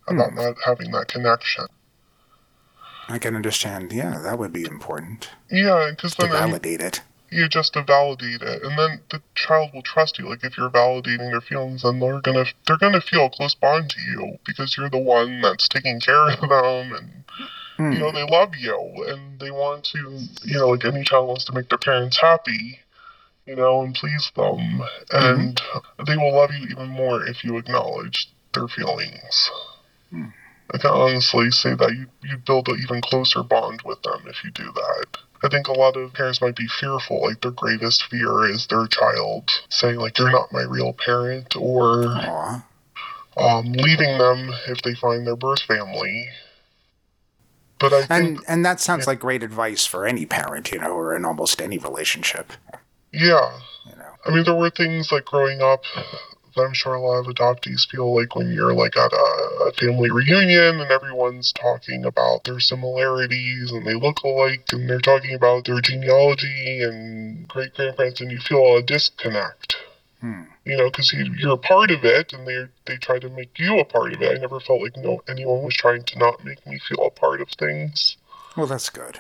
about 0.09 0.31
Hmm. 0.31 0.37
not 0.37 0.57
having 0.65 0.91
that 0.93 1.09
connection. 1.09 1.67
I 3.09 3.19
can 3.19 3.37
understand. 3.37 3.93
Yeah, 3.93 4.19
that 4.23 4.39
would 4.39 4.53
be 4.53 4.65
important 4.65 5.29
Yeah, 5.51 5.89
because 5.91 6.15
to 6.17 6.23
then 6.23 6.31
any- 6.31 6.39
validate 6.41 6.81
it. 6.81 7.01
You 7.33 7.49
just 7.49 7.73
to 7.73 7.83
validate 7.83 8.43
it 8.43 8.63
and 8.63 8.79
then 8.79 9.01
the 9.11 9.23
child 9.35 9.71
will 9.73 9.83
trust 9.83 10.19
you 10.19 10.29
like 10.29 10.45
if 10.45 10.57
you're 10.57 10.71
validating 10.71 11.31
their 11.31 11.41
feelings 11.41 11.83
then 11.83 11.99
they're 11.99 12.21
gonna 12.21 12.45
they're 12.67 12.77
gonna 12.79 13.01
feel 13.01 13.27
a 13.27 13.31
close 13.31 13.55
bond 13.55 13.89
to 13.91 14.01
you 14.01 14.39
because 14.47 14.77
you're 14.77 14.91
the 14.91 14.99
one 14.99 15.41
that's 15.41 15.69
taking 15.69 16.01
care 16.01 16.29
of 16.31 16.41
them 16.41 16.93
and 16.93 17.25
Hmm. 17.79 17.93
you 17.93 17.99
know 18.01 18.13
they 18.13 18.23
love 18.25 18.55
you 18.55 19.05
and 19.09 19.41
they 19.41 19.51
want 19.51 19.83
to 19.85 19.99
you 20.45 20.59
know 20.59 20.69
like 20.69 20.85
any 20.85 21.03
child 21.05 21.27
wants 21.27 21.47
to 21.47 21.53
make 21.55 21.71
their 21.71 21.79
parents 21.79 22.21
happy 22.21 22.81
you 23.47 23.57
know 23.57 23.81
and 23.81 23.95
please 23.95 24.31
them 24.37 24.83
and 25.11 25.59
they 26.07 26.17
will 26.19 26.35
love 26.35 26.51
you 26.53 26.67
even 26.67 26.89
more 26.89 27.25
if 27.25 27.43
you 27.45 27.57
acknowledge 27.57 28.29
their 28.53 28.69
feelings 28.69 29.51
Hmm. 30.11 30.27
I 30.73 30.79
can 30.79 30.91
honestly 30.91 31.51
say 31.51 31.75
that 31.75 31.93
you, 31.93 32.07
you 32.23 32.37
build 32.39 32.69
an 32.69 32.79
even 32.83 33.01
closer 33.01 33.43
bond 33.43 33.83
with 33.85 34.03
them 34.03 34.23
if 34.27 34.43
you 34.45 34.51
do 34.51 34.65
that 34.73 35.07
I 35.45 35.49
think 35.49 35.67
a 35.67 35.73
lot 35.73 35.97
of 35.97 36.13
parents 36.13 36.41
might 36.41 36.55
be 36.55 36.69
fearful, 36.69 37.23
like 37.23 37.41
their 37.41 37.51
greatest 37.51 38.05
fear 38.05 38.45
is 38.45 38.69
their 38.69 38.87
child 38.87 39.51
saying 39.71 39.97
like 39.97 40.17
you're 40.19 40.31
not 40.31 40.53
my 40.53 40.63
real 40.63 40.93
parent 40.93 41.57
or 41.57 42.05
um, 43.37 43.73
leaving 43.73 44.19
them 44.19 44.53
if 44.69 44.83
they 44.83 44.95
find 44.95 45.27
their 45.27 45.37
birth 45.37 45.63
family. 45.63 46.29
But 47.81 47.93
I 47.93 48.07
think, 48.07 48.11
And 48.11 48.41
and 48.47 48.65
that 48.65 48.79
sounds 48.79 49.09
like 49.09 49.19
great 49.19 49.43
advice 49.43 49.85
for 49.85 50.07
any 50.07 50.27
parent, 50.27 50.71
you 50.71 50.79
know, 50.79 50.93
or 50.93 51.17
in 51.17 51.25
almost 51.25 51.61
any 51.61 51.79
relationship. 51.79 52.53
yeah, 53.13 53.59
You 53.85 53.97
know. 53.97 54.13
I 54.25 54.31
mean, 54.31 54.45
there 54.45 54.55
were 54.55 54.71
things 54.71 55.11
like 55.11 55.25
growing 55.25 55.61
up 55.61 55.83
that 56.55 56.63
I'm 56.63 56.75
sure 56.75 56.95
a 56.95 57.01
lot 57.01 57.21
of 57.21 57.35
adoptees 57.35 57.89
feel 57.89 58.15
like 58.15 58.35
when 58.37 58.53
you're 58.53 58.75
like 58.75 58.97
at 58.97 59.13
a, 59.13 59.69
a 59.69 59.73
family 59.79 60.11
reunion 60.11 60.81
and 60.81 60.91
everyone's 60.91 61.53
talking 61.53 62.05
about 62.05 62.45
their 62.45 62.61
similarities 62.61 63.73
and 63.73 63.87
they 63.87 63.95
look 63.95 64.23
alike 64.23 64.67
and 64.73 64.89
they're 64.89 65.01
talking 65.01 65.35
about 65.35 65.65
their 65.65 65.81
genealogy 65.81 66.83
and 66.83 67.49
great 67.49 67.75
grandparents 67.75 68.21
and 68.21 68.31
you 68.31 68.39
feel 68.39 68.77
a 68.77 68.83
disconnect. 68.83 69.77
Hmm. 70.21 70.43
You 70.65 70.77
know, 70.77 70.89
because 70.89 71.13
you, 71.13 71.25
you're 71.37 71.55
a 71.55 71.59
part 71.59 71.91
of 71.91 72.05
it, 72.05 72.33
and 72.33 72.47
they 72.47 72.67
they 72.87 72.97
try 72.97 73.19
to 73.19 73.29
make 73.29 73.59
you 73.59 73.81
a 73.81 73.85
part 73.85 74.13
of 74.13 74.23
it. 74.23 74.37
I 74.37 74.41
never 74.41 74.61
felt 74.61 74.81
like 74.81 74.97
no 74.97 75.21
anyone 75.29 75.65
was 75.65 75.75
trying 75.75 76.05
to 76.05 76.19
not 76.19 76.45
make 76.45 76.65
me 76.65 76.79
feel 76.89 77.05
a 77.07 77.11
part 77.11 77.41
of 77.41 77.49
things. 77.59 78.17
Well, 78.57 78.69
that's 78.69 78.89
good. 78.89 79.19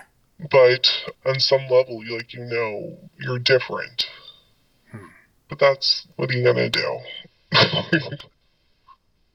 but 0.50 0.90
on 1.26 1.40
some 1.40 1.62
level, 1.68 2.02
like 2.08 2.32
you 2.34 2.44
know, 2.44 2.96
you're 3.18 3.38
different. 3.38 4.06
Hmm. 4.92 5.06
But 5.48 5.58
that's 5.58 6.06
what 6.16 6.30
are 6.30 6.34
you 6.34 6.44
gonna 6.44 6.70
do? 6.70 7.00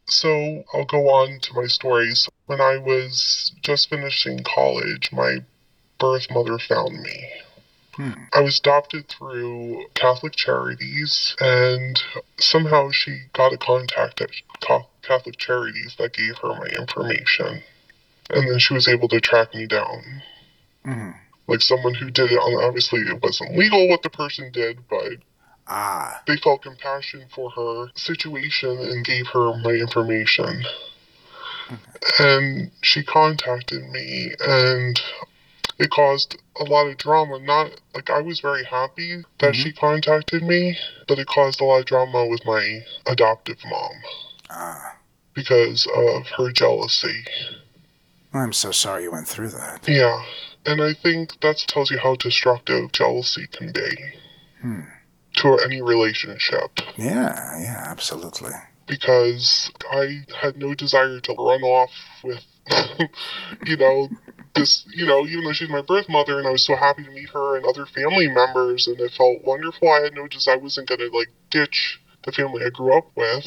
So 0.07 0.63
I'll 0.73 0.85
go 0.85 1.09
on 1.09 1.39
to 1.41 1.53
my 1.53 1.67
stories. 1.67 2.29
When 2.45 2.61
I 2.61 2.77
was 2.77 3.53
just 3.61 3.89
finishing 3.89 4.43
college, 4.43 5.11
my 5.11 5.39
birth 5.99 6.27
mother 6.31 6.57
found 6.59 7.01
me. 7.01 7.29
Hmm. 7.97 8.11
I 8.31 8.41
was 8.41 8.59
adopted 8.59 9.07
through 9.07 9.87
Catholic 9.95 10.33
Charities, 10.35 11.35
and 11.39 12.01
somehow 12.37 12.91
she 12.91 13.23
got 13.33 13.53
a 13.53 13.57
contact 13.57 14.21
at 14.21 14.29
Catholic 15.01 15.37
Charities 15.37 15.95
that 15.97 16.13
gave 16.13 16.37
her 16.37 16.49
my 16.49 16.67
information. 16.77 17.63
And 18.29 18.47
then 18.49 18.59
she 18.59 18.73
was 18.73 18.87
able 18.87 19.07
to 19.07 19.19
track 19.19 19.55
me 19.55 19.65
down. 19.65 20.21
Mm-hmm. 20.85 21.11
Like 21.47 21.61
someone 21.61 21.95
who 21.95 22.11
did 22.11 22.31
it, 22.31 22.37
obviously 22.37 22.99
it 22.99 23.21
wasn't 23.21 23.57
legal 23.57 23.87
what 23.87 24.03
the 24.03 24.09
person 24.09 24.51
did, 24.51 24.79
but 24.89 25.13
ah. 25.67 26.21
they 26.27 26.37
felt 26.37 26.61
compassion 26.63 27.25
for 27.33 27.49
her 27.51 27.91
situation 27.95 28.77
and 28.77 29.05
gave 29.05 29.27
her 29.27 29.57
my 29.57 29.71
information. 29.71 30.63
Okay. 31.71 31.79
And 32.19 32.71
she 32.81 33.03
contacted 33.03 33.89
me, 33.89 34.31
and 34.39 34.99
it 35.79 35.89
caused 35.89 36.37
a 36.59 36.63
lot 36.63 36.87
of 36.87 36.97
drama. 36.97 37.39
Not 37.39 37.79
like 37.93 38.09
I 38.09 38.21
was 38.21 38.39
very 38.39 38.63
happy 38.63 39.23
that 39.39 39.53
mm-hmm. 39.53 39.61
she 39.61 39.73
contacted 39.73 40.43
me, 40.43 40.77
but 41.07 41.19
it 41.19 41.27
caused 41.27 41.61
a 41.61 41.65
lot 41.65 41.79
of 41.79 41.85
drama 41.85 42.25
with 42.25 42.45
my 42.45 42.79
adoptive 43.05 43.59
mom. 43.69 43.91
Ah. 44.49 44.95
Because 45.33 45.87
of 45.95 46.27
her 46.37 46.51
jealousy. 46.51 47.25
I'm 48.33 48.53
so 48.53 48.71
sorry 48.71 49.03
you 49.03 49.11
went 49.11 49.27
through 49.27 49.49
that. 49.49 49.87
Yeah. 49.87 50.23
And 50.65 50.81
I 50.81 50.93
think 50.93 51.39
that 51.41 51.57
tells 51.67 51.91
you 51.91 51.99
how 51.99 52.15
destructive 52.15 52.91
jealousy 52.91 53.47
can 53.47 53.71
be. 53.71 53.97
Hmm. 54.61 54.81
To 55.37 55.57
any 55.63 55.81
relationship. 55.81 56.79
Yeah, 56.97 57.59
yeah, 57.59 57.83
absolutely. 57.87 58.51
Because 58.87 59.71
I 59.91 60.25
had 60.41 60.57
no 60.57 60.73
desire 60.73 61.19
to 61.19 61.33
run 61.33 61.61
off 61.61 61.91
with, 62.23 62.43
you 63.65 63.77
know, 63.77 64.09
this, 64.55 64.85
you 64.93 65.05
know, 65.05 65.25
even 65.25 65.43
though 65.43 65.53
she's 65.53 65.69
my 65.69 65.81
birth 65.81 66.09
mother 66.09 66.39
and 66.39 66.47
I 66.47 66.51
was 66.51 66.65
so 66.65 66.75
happy 66.75 67.03
to 67.03 67.11
meet 67.11 67.29
her 67.29 67.57
and 67.57 67.65
other 67.65 67.85
family 67.85 68.27
members 68.27 68.87
and 68.87 68.99
it 68.99 69.11
felt 69.11 69.43
wonderful, 69.43 69.89
I 69.91 70.01
had 70.01 70.13
no 70.13 70.27
desire, 70.27 70.55
I 70.55 70.57
wasn't 70.57 70.89
going 70.89 70.99
to 70.99 71.15
like 71.15 71.29
ditch 71.49 71.99
the 72.27 72.31
family 72.31 72.63
I 72.65 72.69
grew 72.69 72.95
up 72.95 73.09
with. 73.15 73.45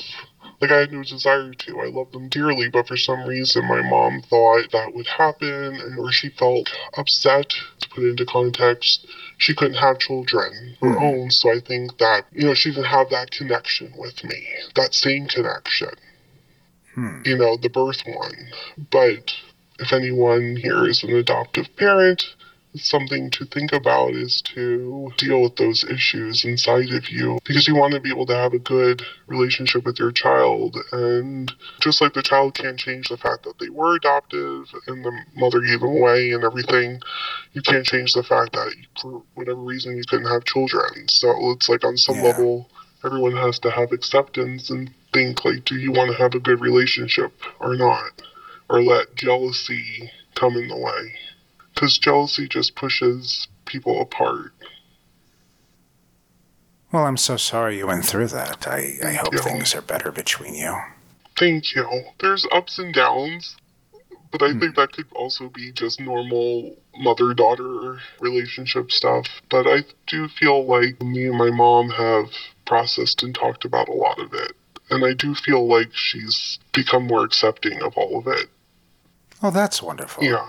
Like, 0.60 0.72
I 0.72 0.80
had 0.80 0.92
no 0.92 1.02
desire 1.02 1.52
to. 1.52 1.80
I 1.80 1.86
love 1.86 2.12
them 2.12 2.28
dearly, 2.28 2.68
but 2.68 2.86
for 2.86 2.96
some 2.96 3.24
reason, 3.24 3.66
my 3.66 3.80
mom 3.80 4.22
thought 4.22 4.70
that 4.72 4.94
would 4.94 5.06
happen, 5.06 5.48
and 5.48 5.98
or 5.98 6.12
she 6.12 6.28
felt 6.30 6.70
upset. 6.98 7.50
To 7.80 7.88
put 7.88 8.04
it 8.04 8.10
into 8.10 8.26
context, 8.26 9.06
she 9.40 9.54
couldn't 9.54 9.78
have 9.78 9.98
children 9.98 10.76
her 10.82 10.88
mm. 10.88 11.02
own, 11.02 11.30
so 11.30 11.50
I 11.50 11.60
think 11.60 11.96
that, 11.96 12.26
you 12.30 12.46
know, 12.46 12.52
she 12.52 12.70
didn't 12.70 12.84
have 12.84 13.08
that 13.08 13.30
connection 13.30 13.92
with 13.96 14.22
me, 14.22 14.46
that 14.74 14.92
same 14.92 15.26
connection. 15.26 15.88
Hmm. 16.94 17.22
You 17.24 17.38
know, 17.38 17.56
the 17.56 17.70
birth 17.70 18.02
one. 18.04 18.48
But 18.90 19.32
if 19.78 19.94
anyone 19.94 20.56
here 20.56 20.86
is 20.86 21.02
an 21.02 21.14
adoptive 21.16 21.74
parent, 21.76 22.22
something 22.74 23.30
to 23.30 23.44
think 23.46 23.72
about 23.72 24.12
is 24.14 24.42
to 24.42 25.12
deal 25.16 25.42
with 25.42 25.56
those 25.56 25.84
issues 25.84 26.44
inside 26.44 26.92
of 26.92 27.08
you 27.08 27.38
because 27.44 27.66
you 27.66 27.74
want 27.74 27.94
to 27.94 28.00
be 28.00 28.10
able 28.10 28.26
to 28.26 28.34
have 28.34 28.52
a 28.52 28.58
good 28.58 29.02
relationship 29.26 29.84
with 29.84 29.98
your 29.98 30.12
child. 30.12 30.76
And 30.92 31.52
just 31.80 32.00
like 32.00 32.14
the 32.14 32.22
child 32.22 32.54
can't 32.54 32.78
change 32.78 33.08
the 33.08 33.16
fact 33.16 33.44
that 33.44 33.58
they 33.58 33.70
were 33.70 33.96
adoptive 33.96 34.66
and 34.86 35.04
the 35.04 35.12
mother 35.34 35.60
gave 35.60 35.80
them 35.80 35.90
away 35.90 36.30
and 36.30 36.44
everything, 36.44 37.00
you 37.52 37.62
can't 37.62 37.84
change 37.84 38.12
the 38.12 38.22
fact 38.22 38.52
that 38.52 38.72
for 39.00 39.22
whatever 39.34 39.60
reason 39.60 39.96
you 39.96 40.04
couldn't 40.08 40.30
have 40.30 40.44
children. 40.44 41.08
So 41.08 41.50
it's 41.50 41.68
like 41.68 41.84
on 41.84 41.96
some 41.96 42.16
yeah. 42.16 42.24
level, 42.24 42.70
everyone 43.04 43.36
has 43.36 43.58
to 43.60 43.70
have 43.70 43.92
acceptance 43.92 44.70
and 44.70 44.90
think 45.12 45.44
like, 45.44 45.64
do 45.64 45.76
you 45.76 45.90
want 45.90 46.12
to 46.12 46.16
have 46.16 46.34
a 46.34 46.40
good 46.40 46.60
relationship 46.60 47.32
or 47.58 47.74
not? 47.74 48.22
Or 48.68 48.80
let 48.80 49.16
jealousy 49.16 50.12
come 50.36 50.56
in 50.56 50.68
the 50.68 50.76
way 50.76 51.12
because 51.80 51.96
jealousy 51.96 52.46
just 52.46 52.74
pushes 52.74 53.48
people 53.64 54.02
apart. 54.02 54.52
Well, 56.92 57.06
I'm 57.06 57.16
so 57.16 57.38
sorry 57.38 57.78
you 57.78 57.86
went 57.86 58.04
through 58.04 58.26
that. 58.28 58.68
I, 58.68 58.98
I 59.02 59.12
hope 59.12 59.34
things 59.36 59.74
are 59.74 59.80
better 59.80 60.12
between 60.12 60.54
you. 60.54 60.76
Thank 61.38 61.74
you. 61.74 61.88
There's 62.18 62.46
ups 62.52 62.78
and 62.78 62.92
downs, 62.92 63.56
but 64.30 64.42
I 64.42 64.50
hmm. 64.50 64.60
think 64.60 64.76
that 64.76 64.92
could 64.92 65.06
also 65.12 65.48
be 65.48 65.72
just 65.72 66.00
normal 66.00 66.76
mother 66.98 67.32
daughter 67.32 67.98
relationship 68.20 68.92
stuff. 68.92 69.26
But 69.48 69.66
I 69.66 69.84
do 70.06 70.28
feel 70.28 70.66
like 70.66 71.00
me 71.00 71.28
and 71.28 71.38
my 71.38 71.50
mom 71.50 71.88
have 71.88 72.26
processed 72.66 73.22
and 73.22 73.34
talked 73.34 73.64
about 73.64 73.88
a 73.88 73.94
lot 73.94 74.18
of 74.18 74.34
it. 74.34 74.52
And 74.90 75.02
I 75.02 75.14
do 75.14 75.34
feel 75.34 75.66
like 75.66 75.94
she's 75.94 76.58
become 76.74 77.06
more 77.06 77.24
accepting 77.24 77.80
of 77.80 77.96
all 77.96 78.18
of 78.18 78.26
it. 78.26 78.50
Oh, 79.42 79.50
that's 79.50 79.82
wonderful. 79.82 80.22
Yeah. 80.24 80.46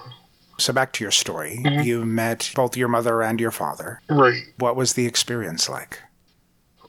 So 0.61 0.73
back 0.73 0.93
to 0.93 1.03
your 1.03 1.11
story. 1.11 1.59
Mm-hmm. 1.63 1.81
You 1.81 2.05
met 2.05 2.51
both 2.55 2.77
your 2.77 2.87
mother 2.87 3.21
and 3.21 3.39
your 3.39 3.51
father. 3.51 3.99
Right. 4.09 4.43
What 4.57 4.75
was 4.75 4.93
the 4.93 5.07
experience 5.07 5.67
like? 5.67 5.99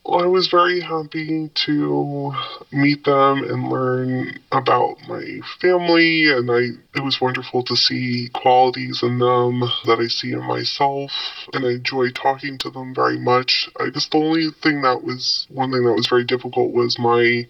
Well, 0.04 0.24
I 0.24 0.26
was 0.26 0.48
very 0.48 0.80
happy 0.80 1.48
to 1.66 2.34
meet 2.72 3.04
them 3.04 3.44
and 3.44 3.68
learn 3.68 4.40
about 4.50 4.96
my 5.08 5.40
family, 5.60 6.28
and 6.28 6.50
I 6.50 6.70
it 6.98 7.04
was 7.04 7.20
wonderful 7.20 7.62
to 7.64 7.76
see 7.76 8.28
qualities 8.34 9.02
in 9.04 9.20
them 9.20 9.60
that 9.86 10.00
I 10.00 10.08
see 10.08 10.32
in 10.32 10.42
myself, 10.42 11.12
and 11.52 11.64
I 11.64 11.70
enjoy 11.70 12.10
talking 12.10 12.58
to 12.58 12.70
them 12.70 12.94
very 12.94 13.18
much. 13.18 13.70
I 13.78 13.90
guess 13.90 14.08
the 14.08 14.18
only 14.18 14.50
thing 14.50 14.82
that 14.82 15.04
was 15.04 15.46
one 15.50 15.70
thing 15.70 15.84
that 15.84 15.94
was 15.94 16.08
very 16.08 16.24
difficult 16.24 16.72
was 16.72 16.98
my 16.98 17.46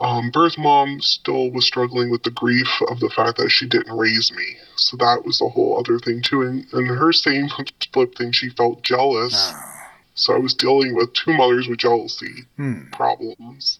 um, 0.00 0.30
birth 0.30 0.58
mom 0.58 1.00
still 1.00 1.50
was 1.50 1.66
struggling 1.66 2.10
with 2.10 2.22
the 2.22 2.30
grief 2.30 2.68
of 2.88 3.00
the 3.00 3.10
fact 3.10 3.38
that 3.38 3.50
she 3.50 3.66
didn't 3.66 3.96
raise 3.96 4.32
me. 4.32 4.56
So 4.76 4.96
that 4.98 5.24
was 5.24 5.40
a 5.40 5.48
whole 5.48 5.78
other 5.78 5.98
thing 5.98 6.22
too. 6.22 6.42
And, 6.42 6.66
and 6.72 6.88
her 6.88 7.12
same 7.12 7.48
flip 7.92 8.16
thing, 8.16 8.32
she 8.32 8.50
felt 8.50 8.82
jealous. 8.82 9.52
Oh. 9.54 9.72
So 10.14 10.34
I 10.34 10.38
was 10.38 10.54
dealing 10.54 10.94
with 10.94 11.12
two 11.12 11.34
mothers 11.34 11.68
with 11.68 11.78
jealousy 11.78 12.46
hmm. 12.56 12.88
problems. 12.92 13.78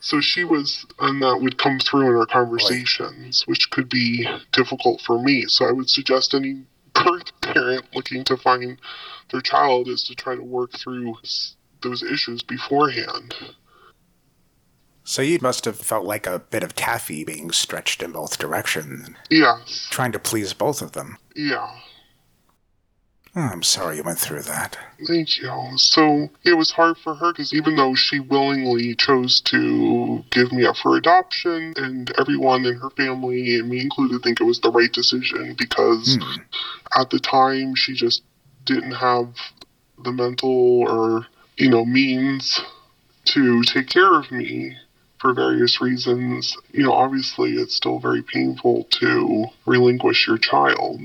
So 0.00 0.20
she 0.20 0.44
was, 0.44 0.86
and 0.98 1.22
that 1.22 1.40
would 1.42 1.58
come 1.58 1.78
through 1.78 2.08
in 2.08 2.16
our 2.16 2.26
conversations, 2.26 3.46
which 3.46 3.70
could 3.70 3.90
be 3.90 4.26
difficult 4.52 5.02
for 5.02 5.22
me. 5.22 5.44
So 5.46 5.66
I 5.66 5.72
would 5.72 5.90
suggest 5.90 6.32
any 6.32 6.62
birth 6.94 7.38
parent 7.42 7.84
looking 7.94 8.24
to 8.24 8.36
find 8.38 8.78
their 9.30 9.42
child 9.42 9.88
is 9.88 10.04
to 10.04 10.14
try 10.14 10.34
to 10.34 10.42
work 10.42 10.72
through 10.72 11.16
those 11.82 12.02
issues 12.02 12.42
beforehand. 12.42 13.34
So 15.04 15.22
you 15.22 15.38
must 15.40 15.64
have 15.64 15.78
felt 15.78 16.04
like 16.04 16.26
a 16.26 16.38
bit 16.38 16.62
of 16.62 16.74
taffy 16.74 17.24
being 17.24 17.50
stretched 17.50 18.02
in 18.02 18.12
both 18.12 18.38
directions. 18.38 19.10
Yeah. 19.28 19.58
Trying 19.90 20.12
to 20.12 20.18
please 20.18 20.52
both 20.52 20.82
of 20.82 20.92
them. 20.92 21.18
Yeah. 21.34 21.68
Oh, 23.36 23.42
I'm 23.42 23.62
sorry 23.62 23.96
you 23.96 24.02
went 24.02 24.18
through 24.18 24.42
that. 24.42 24.76
Thank 25.06 25.38
you. 25.38 25.52
So 25.76 26.30
it 26.44 26.54
was 26.54 26.72
hard 26.72 26.98
for 26.98 27.14
her 27.14 27.32
because 27.32 27.54
even 27.54 27.76
though 27.76 27.94
she 27.94 28.18
willingly 28.18 28.96
chose 28.96 29.40
to 29.42 30.24
give 30.30 30.50
me 30.50 30.66
up 30.66 30.76
for 30.76 30.96
adoption, 30.96 31.72
and 31.76 32.12
everyone 32.18 32.64
in 32.66 32.76
her 32.76 32.90
family, 32.90 33.56
and 33.56 33.68
me 33.68 33.80
included, 33.80 34.22
think 34.22 34.40
it 34.40 34.44
was 34.44 34.60
the 34.60 34.72
right 34.72 34.92
decision 34.92 35.54
because 35.56 36.18
mm. 36.18 36.38
at 36.98 37.10
the 37.10 37.20
time 37.20 37.76
she 37.76 37.94
just 37.94 38.22
didn't 38.64 38.92
have 38.92 39.32
the 40.02 40.10
mental 40.10 40.80
or, 40.88 41.26
you 41.56 41.70
know, 41.70 41.84
means 41.84 42.60
to 43.26 43.62
take 43.62 43.88
care 43.88 44.12
of 44.18 44.30
me 44.32 44.76
for 45.20 45.34
various 45.34 45.80
reasons, 45.80 46.56
you 46.72 46.82
know, 46.82 46.92
obviously 46.92 47.52
it's 47.52 47.76
still 47.76 47.98
very 47.98 48.22
painful 48.22 48.84
to 48.84 49.46
relinquish 49.66 50.26
your 50.26 50.38
child. 50.38 51.00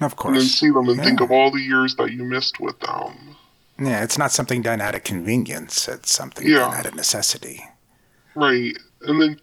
Of 0.00 0.16
course. 0.16 0.32
And 0.32 0.40
then 0.42 0.46
see 0.46 0.68
them 0.68 0.88
and 0.88 0.98
yeah. 0.98 1.04
think 1.04 1.20
of 1.22 1.30
all 1.30 1.50
the 1.50 1.60
years 1.60 1.96
that 1.96 2.12
you 2.12 2.22
missed 2.24 2.60
with 2.60 2.78
them. 2.80 3.36
Yeah, 3.78 4.02
it's 4.04 4.18
not 4.18 4.30
something 4.30 4.62
done 4.62 4.80
out 4.80 4.94
of 4.94 5.04
convenience, 5.04 5.88
it's 5.88 6.14
something 6.14 6.46
yeah. 6.46 6.58
done 6.58 6.74
out 6.74 6.86
of 6.86 6.94
necessity. 6.94 7.64
Right. 8.34 8.76
And 9.02 9.20
then, 9.20 9.40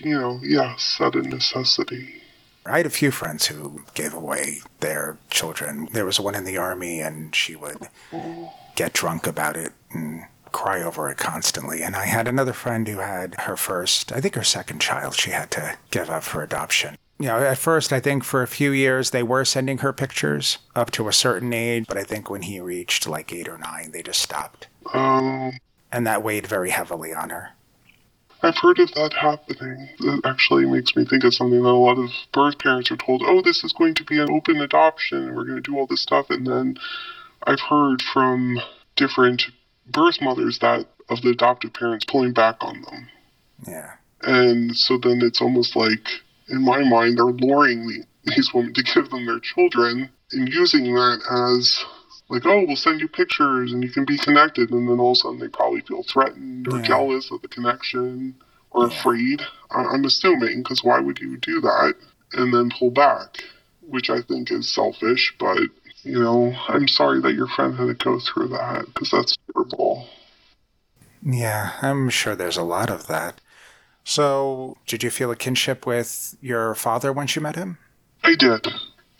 you 0.00 0.18
know, 0.18 0.40
yes, 0.42 0.98
out 1.00 1.16
of 1.16 1.26
necessity. 1.26 2.22
I 2.66 2.78
had 2.78 2.86
a 2.86 2.90
few 2.90 3.10
friends 3.10 3.46
who 3.46 3.82
gave 3.94 4.14
away 4.14 4.60
their 4.80 5.18
children. 5.30 5.88
There 5.92 6.06
was 6.06 6.18
one 6.18 6.34
in 6.34 6.44
the 6.44 6.56
army, 6.56 7.00
and 7.00 7.34
she 7.34 7.56
would 7.56 7.88
oh. 8.12 8.52
get 8.74 8.94
drunk 8.94 9.26
about 9.26 9.56
it 9.56 9.72
and 9.90 10.24
cry 10.54 10.82
over 10.82 11.10
it 11.10 11.18
constantly. 11.18 11.82
And 11.82 11.94
I 11.94 12.06
had 12.06 12.26
another 12.28 12.54
friend 12.54 12.86
who 12.88 12.98
had 12.98 13.34
her 13.40 13.56
first, 13.56 14.12
I 14.12 14.20
think 14.20 14.36
her 14.36 14.44
second 14.44 14.80
child, 14.80 15.14
she 15.14 15.32
had 15.32 15.50
to 15.50 15.76
give 15.90 16.08
up 16.08 16.22
for 16.22 16.42
adoption. 16.42 16.96
You 17.18 17.26
know, 17.26 17.38
at 17.38 17.58
first, 17.58 17.92
I 17.92 18.00
think 18.00 18.24
for 18.24 18.42
a 18.42 18.46
few 18.46 18.70
years 18.70 19.10
they 19.10 19.22
were 19.22 19.44
sending 19.44 19.78
her 19.78 19.92
pictures 19.92 20.58
up 20.74 20.90
to 20.92 21.08
a 21.08 21.12
certain 21.12 21.52
age, 21.52 21.84
but 21.86 21.96
I 21.96 22.04
think 22.04 22.30
when 22.30 22.42
he 22.42 22.60
reached 22.60 23.06
like 23.06 23.32
eight 23.32 23.48
or 23.48 23.58
nine, 23.58 23.90
they 23.92 24.02
just 24.02 24.22
stopped. 24.22 24.68
Um, 24.92 25.52
and 25.92 26.06
that 26.06 26.22
weighed 26.22 26.46
very 26.46 26.70
heavily 26.70 27.12
on 27.12 27.30
her. 27.30 27.50
I've 28.42 28.58
heard 28.58 28.78
of 28.78 28.92
that 28.94 29.12
happening. 29.14 29.88
That 30.00 30.20
actually 30.24 30.66
makes 30.66 30.94
me 30.94 31.04
think 31.04 31.24
of 31.24 31.34
something 31.34 31.62
that 31.62 31.68
a 31.68 31.72
lot 31.72 31.98
of 31.98 32.10
birth 32.32 32.58
parents 32.58 32.90
are 32.90 32.96
told, 32.96 33.22
oh, 33.24 33.42
this 33.42 33.64
is 33.64 33.72
going 33.72 33.94
to 33.94 34.04
be 34.04 34.18
an 34.20 34.30
open 34.30 34.60
adoption, 34.60 35.34
we're 35.34 35.44
going 35.44 35.62
to 35.62 35.70
do 35.70 35.78
all 35.78 35.86
this 35.86 36.02
stuff. 36.02 36.30
And 36.30 36.46
then 36.46 36.76
I've 37.44 37.60
heard 37.60 38.02
from 38.02 38.60
different 38.96 39.44
birth 39.86 40.20
mothers 40.20 40.58
that 40.60 40.86
of 41.08 41.20
the 41.22 41.30
adoptive 41.30 41.72
parents 41.74 42.04
pulling 42.04 42.32
back 42.32 42.56
on 42.60 42.82
them. 42.82 43.08
Yeah. 43.66 43.92
And 44.22 44.76
so 44.76 44.96
then 44.98 45.20
it's 45.22 45.42
almost 45.42 45.76
like, 45.76 46.08
in 46.48 46.62
my 46.62 46.82
mind, 46.82 47.18
they're 47.18 47.24
luring 47.26 47.86
the, 47.86 48.04
these 48.24 48.52
women 48.54 48.72
to 48.74 48.82
give 48.82 49.10
them 49.10 49.26
their 49.26 49.40
children 49.40 50.10
and 50.32 50.48
using 50.48 50.94
that 50.94 51.20
as 51.58 51.84
like, 52.30 52.46
oh, 52.46 52.64
we'll 52.66 52.76
send 52.76 53.00
you 53.00 53.08
pictures 53.08 53.72
and 53.72 53.82
you 53.82 53.90
can 53.90 54.06
be 54.06 54.16
connected. 54.16 54.70
And 54.70 54.88
then 54.88 54.98
all 54.98 55.10
of 55.12 55.16
a 55.16 55.20
sudden 55.20 55.38
they 55.40 55.48
probably 55.48 55.82
feel 55.82 56.02
threatened 56.02 56.66
or 56.68 56.78
Yeah. 56.78 56.82
jealous 56.84 57.30
of 57.30 57.42
the 57.42 57.48
connection 57.48 58.34
or 58.70 58.88
Yeah. 58.88 58.98
afraid. 58.98 59.42
I'm 59.70 60.04
assuming, 60.06 60.62
because 60.62 60.82
why 60.82 61.00
would 61.00 61.18
you 61.18 61.36
do 61.36 61.60
that 61.60 61.94
and 62.32 62.52
then 62.52 62.70
pull 62.70 62.90
back? 62.90 63.44
Which 63.82 64.08
I 64.08 64.22
think 64.22 64.50
is 64.50 64.72
selfish, 64.72 65.34
but, 65.38 65.58
you 66.04 66.20
know, 66.20 66.54
I'm 66.68 66.86
sorry 66.88 67.20
that 67.22 67.34
your 67.34 67.48
friend 67.48 67.76
had 67.76 67.86
to 67.86 67.94
go 67.94 68.20
through 68.20 68.48
that 68.48 68.86
because 68.86 69.10
that's 69.10 69.36
terrible. 69.52 70.06
Yeah, 71.22 71.72
I'm 71.80 72.10
sure 72.10 72.34
there's 72.34 72.58
a 72.58 72.62
lot 72.62 72.90
of 72.90 73.06
that. 73.06 73.40
So, 74.04 74.76
did 74.86 75.02
you 75.02 75.10
feel 75.10 75.30
a 75.30 75.36
kinship 75.36 75.86
with 75.86 76.36
your 76.42 76.74
father 76.74 77.12
once 77.12 77.34
you 77.34 77.40
met 77.40 77.56
him? 77.56 77.78
I 78.22 78.34
did. 78.34 78.66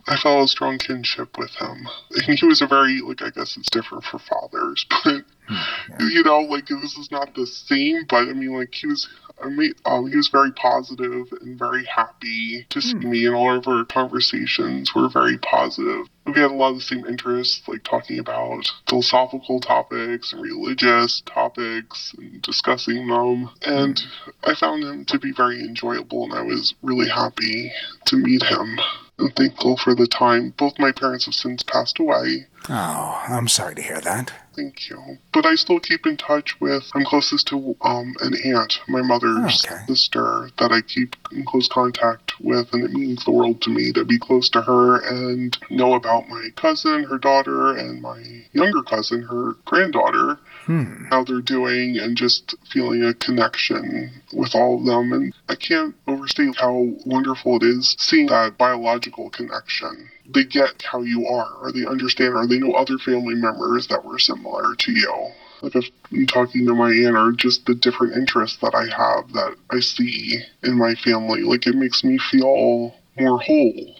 I 0.06 0.16
felt 0.18 0.44
a 0.44 0.48
strong 0.48 0.76
kinship 0.76 1.38
with 1.38 1.54
him. 1.54 1.88
And 2.10 2.38
he 2.38 2.46
was 2.46 2.60
a 2.60 2.66
very, 2.66 3.00
like, 3.00 3.22
I 3.22 3.30
guess 3.30 3.56
it's 3.56 3.70
different 3.70 4.04
for 4.04 4.18
fathers, 4.18 4.84
but, 5.04 5.24
hmm, 5.48 6.08
you 6.08 6.22
know, 6.22 6.40
like, 6.40 6.66
this 6.66 6.98
is 6.98 7.10
not 7.10 7.34
the 7.34 7.46
same, 7.46 8.04
but 8.08 8.28
I 8.28 8.32
mean, 8.34 8.54
like, 8.54 8.74
he 8.74 8.86
was, 8.86 9.08
I 9.42 9.48
mean, 9.48 9.74
um, 9.84 10.08
he 10.08 10.16
was 10.16 10.28
very 10.28 10.52
positive 10.52 11.26
and 11.40 11.58
very 11.58 11.84
happy 11.84 12.66
to 12.70 12.80
see 12.80 12.94
me, 12.94 13.26
and 13.26 13.34
all 13.34 13.56
of 13.56 13.68
our 13.68 13.84
conversations 13.84 14.94
were 14.94 15.08
very 15.08 15.38
positive. 15.38 16.06
We 16.26 16.32
had 16.40 16.50
a 16.50 16.54
lot 16.54 16.70
of 16.70 16.76
the 16.76 16.82
same 16.82 17.04
interests, 17.04 17.66
like 17.68 17.82
talking 17.84 18.18
about 18.18 18.70
philosophical 18.88 19.60
topics 19.60 20.32
and 20.32 20.40
religious 20.40 21.22
topics 21.26 22.14
and 22.16 22.40
discussing 22.42 23.06
them. 23.08 23.50
And 23.62 24.00
I 24.44 24.54
found 24.54 24.84
him 24.84 25.04
to 25.06 25.18
be 25.18 25.32
very 25.32 25.60
enjoyable, 25.60 26.24
and 26.24 26.34
I 26.34 26.42
was 26.42 26.74
really 26.82 27.08
happy 27.08 27.70
to 28.06 28.16
meet 28.16 28.44
him 28.44 28.78
and 29.18 29.34
thankful 29.36 29.76
for 29.76 29.94
the 29.94 30.06
time. 30.06 30.54
Both 30.56 30.78
my 30.78 30.92
parents 30.92 31.26
have 31.26 31.34
since 31.34 31.62
passed 31.62 31.98
away. 31.98 32.46
Oh, 32.68 33.22
I'm 33.28 33.48
sorry 33.48 33.74
to 33.74 33.82
hear 33.82 34.00
that. 34.00 34.32
Thank 34.56 34.88
you. 34.88 35.18
But 35.32 35.46
I 35.46 35.54
still 35.56 35.80
keep 35.80 36.06
in 36.06 36.16
touch 36.16 36.58
with, 36.60 36.84
I'm 36.94 37.04
closest 37.04 37.48
to 37.48 37.76
um, 37.82 38.14
an 38.20 38.34
aunt, 38.44 38.78
my 38.88 39.02
mother's 39.02 39.64
Okay. 39.66 39.82
sister, 39.88 40.48
that 40.58 40.70
I 40.72 40.80
keep 40.80 41.16
in 41.32 41.44
close 41.44 41.68
contact 41.68 42.32
with, 42.40 42.72
and 42.72 42.84
it 42.84 42.92
means 42.92 43.24
the 43.24 43.32
world 43.32 43.60
to 43.62 43.70
me 43.70 43.92
to 43.92 44.04
be 44.04 44.18
close 44.18 44.48
to 44.50 44.62
her 44.62 45.00
and 45.00 45.58
know 45.70 45.94
about 45.94 46.28
my 46.28 46.48
cousin, 46.56 47.04
her 47.04 47.18
daughter, 47.18 47.72
and 47.72 48.00
my 48.00 48.22
younger 48.52 48.82
cousin, 48.82 49.22
her 49.22 49.54
granddaughter, 49.64 50.38
Hmm. 50.66 51.04
how 51.10 51.24
they're 51.24 51.42
doing, 51.42 51.98
and 51.98 52.16
just 52.16 52.54
feeling 52.70 53.04
a 53.04 53.12
connection 53.12 54.22
with 54.32 54.54
all 54.54 54.78
of 54.78 54.86
them. 54.86 55.12
And 55.12 55.34
I 55.48 55.56
can't 55.56 55.94
overstate 56.06 56.56
how 56.58 56.94
wonderful 57.04 57.56
it 57.56 57.64
is 57.64 57.94
seeing 57.98 58.28
that 58.28 58.56
biological 58.56 59.28
connection. 59.30 60.08
They 60.26 60.44
get 60.44 60.82
how 60.82 61.02
you 61.02 61.26
are, 61.26 61.52
or 61.60 61.72
they 61.72 61.84
understand, 61.84 62.34
or 62.34 62.46
they 62.46 62.58
know 62.58 62.72
other 62.72 62.98
family 62.98 63.34
members 63.34 63.88
that 63.88 64.04
were 64.04 64.18
similar 64.18 64.74
to 64.74 64.92
you. 64.92 65.30
Like 65.60 65.76
if 65.76 65.90
I'm 66.12 66.26
talking 66.26 66.66
to 66.66 66.74
my 66.74 66.90
aunt, 66.90 67.16
or 67.16 67.32
just 67.32 67.66
the 67.66 67.74
different 67.74 68.14
interests 68.14 68.58
that 68.58 68.74
I 68.74 68.84
have 68.84 69.32
that 69.32 69.56
I 69.70 69.80
see 69.80 70.40
in 70.62 70.78
my 70.78 70.94
family, 70.94 71.42
like 71.42 71.66
it 71.66 71.74
makes 71.74 72.04
me 72.04 72.18
feel 72.18 72.94
more 73.18 73.40
whole. 73.40 73.96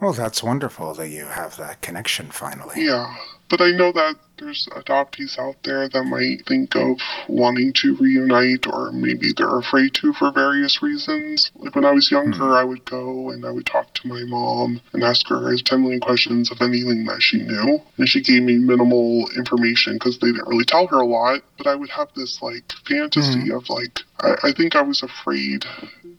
Well, 0.00 0.12
that's 0.12 0.42
wonderful 0.42 0.94
that 0.94 1.08
you 1.08 1.24
have 1.24 1.56
that 1.56 1.82
connection 1.82 2.30
finally. 2.30 2.84
Yeah, 2.84 3.14
but 3.48 3.60
I 3.60 3.70
know 3.70 3.92
that 3.92 4.16
there's 4.38 4.68
adoptees 4.72 5.38
out 5.38 5.56
there 5.64 5.88
that 5.88 6.04
might 6.04 6.46
think 6.46 6.76
of 6.76 6.98
wanting 7.28 7.72
to 7.74 7.96
reunite, 7.96 8.66
or 8.66 8.92
maybe 8.92 9.32
they're 9.36 9.58
afraid 9.58 9.94
to 9.94 10.12
for 10.12 10.30
various 10.30 10.82
reasons. 10.82 11.50
Like 11.56 11.74
when 11.74 11.84
I 11.84 11.92
was 11.92 12.10
younger, 12.10 12.38
hmm. 12.38 12.52
I 12.52 12.64
would 12.64 12.84
go 12.84 13.30
and 13.30 13.44
I 13.44 13.50
would 13.50 13.66
talk 13.66 13.92
to 13.94 14.08
my 14.08 14.22
mom 14.24 14.80
and 14.92 15.02
ask 15.02 15.28
her 15.28 15.56
10 15.56 15.82
million 15.82 16.00
questions 16.00 16.50
of 16.50 16.62
anything 16.62 17.04
that 17.06 17.20
she 17.20 17.38
knew. 17.38 17.80
And 17.96 18.08
she 18.08 18.22
gave 18.22 18.42
me 18.42 18.58
minimal 18.58 19.28
information 19.36 19.94
because 19.94 20.18
they 20.18 20.28
didn't 20.28 20.48
really 20.48 20.64
tell 20.64 20.86
her 20.86 20.98
a 20.98 21.06
lot. 21.06 21.42
But 21.56 21.66
I 21.66 21.74
would 21.74 21.90
have 21.90 22.08
this 22.14 22.40
like 22.42 22.72
fantasy 22.86 23.48
hmm. 23.48 23.52
of 23.52 23.68
like, 23.68 24.00
I, 24.20 24.48
I 24.48 24.52
think 24.52 24.76
I 24.76 24.82
was 24.82 25.02
afraid 25.02 25.64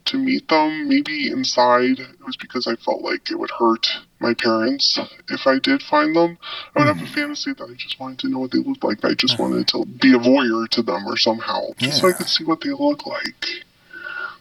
to 0.05 0.17
meet 0.17 0.47
them. 0.49 0.87
Maybe 0.87 1.31
inside 1.31 1.99
it 1.99 2.25
was 2.25 2.37
because 2.37 2.67
I 2.67 2.75
felt 2.75 3.01
like 3.01 3.31
it 3.31 3.39
would 3.39 3.51
hurt 3.51 3.87
my 4.19 4.33
parents 4.33 4.99
if 5.29 5.47
I 5.47 5.59
did 5.59 5.81
find 5.81 6.15
them. 6.15 6.37
I 6.75 6.79
would 6.79 6.87
have 6.87 6.97
a 6.97 7.01
mm-hmm. 7.01 7.13
fantasy 7.13 7.53
that 7.53 7.69
I 7.69 7.73
just 7.73 7.99
wanted 7.99 8.19
to 8.19 8.29
know 8.29 8.39
what 8.39 8.51
they 8.51 8.59
looked 8.59 8.83
like. 8.83 9.03
I 9.03 9.13
just 9.13 9.39
wanted 9.39 9.67
to 9.69 9.85
be 9.85 10.13
a 10.13 10.19
voyeur 10.19 10.67
to 10.69 10.81
them 10.81 11.07
or 11.07 11.17
somehow, 11.17 11.61
just 11.77 12.01
so 12.01 12.09
I 12.09 12.13
could 12.13 12.27
see 12.27 12.43
what 12.43 12.61
they 12.61 12.71
look 12.71 13.05
like. 13.05 13.45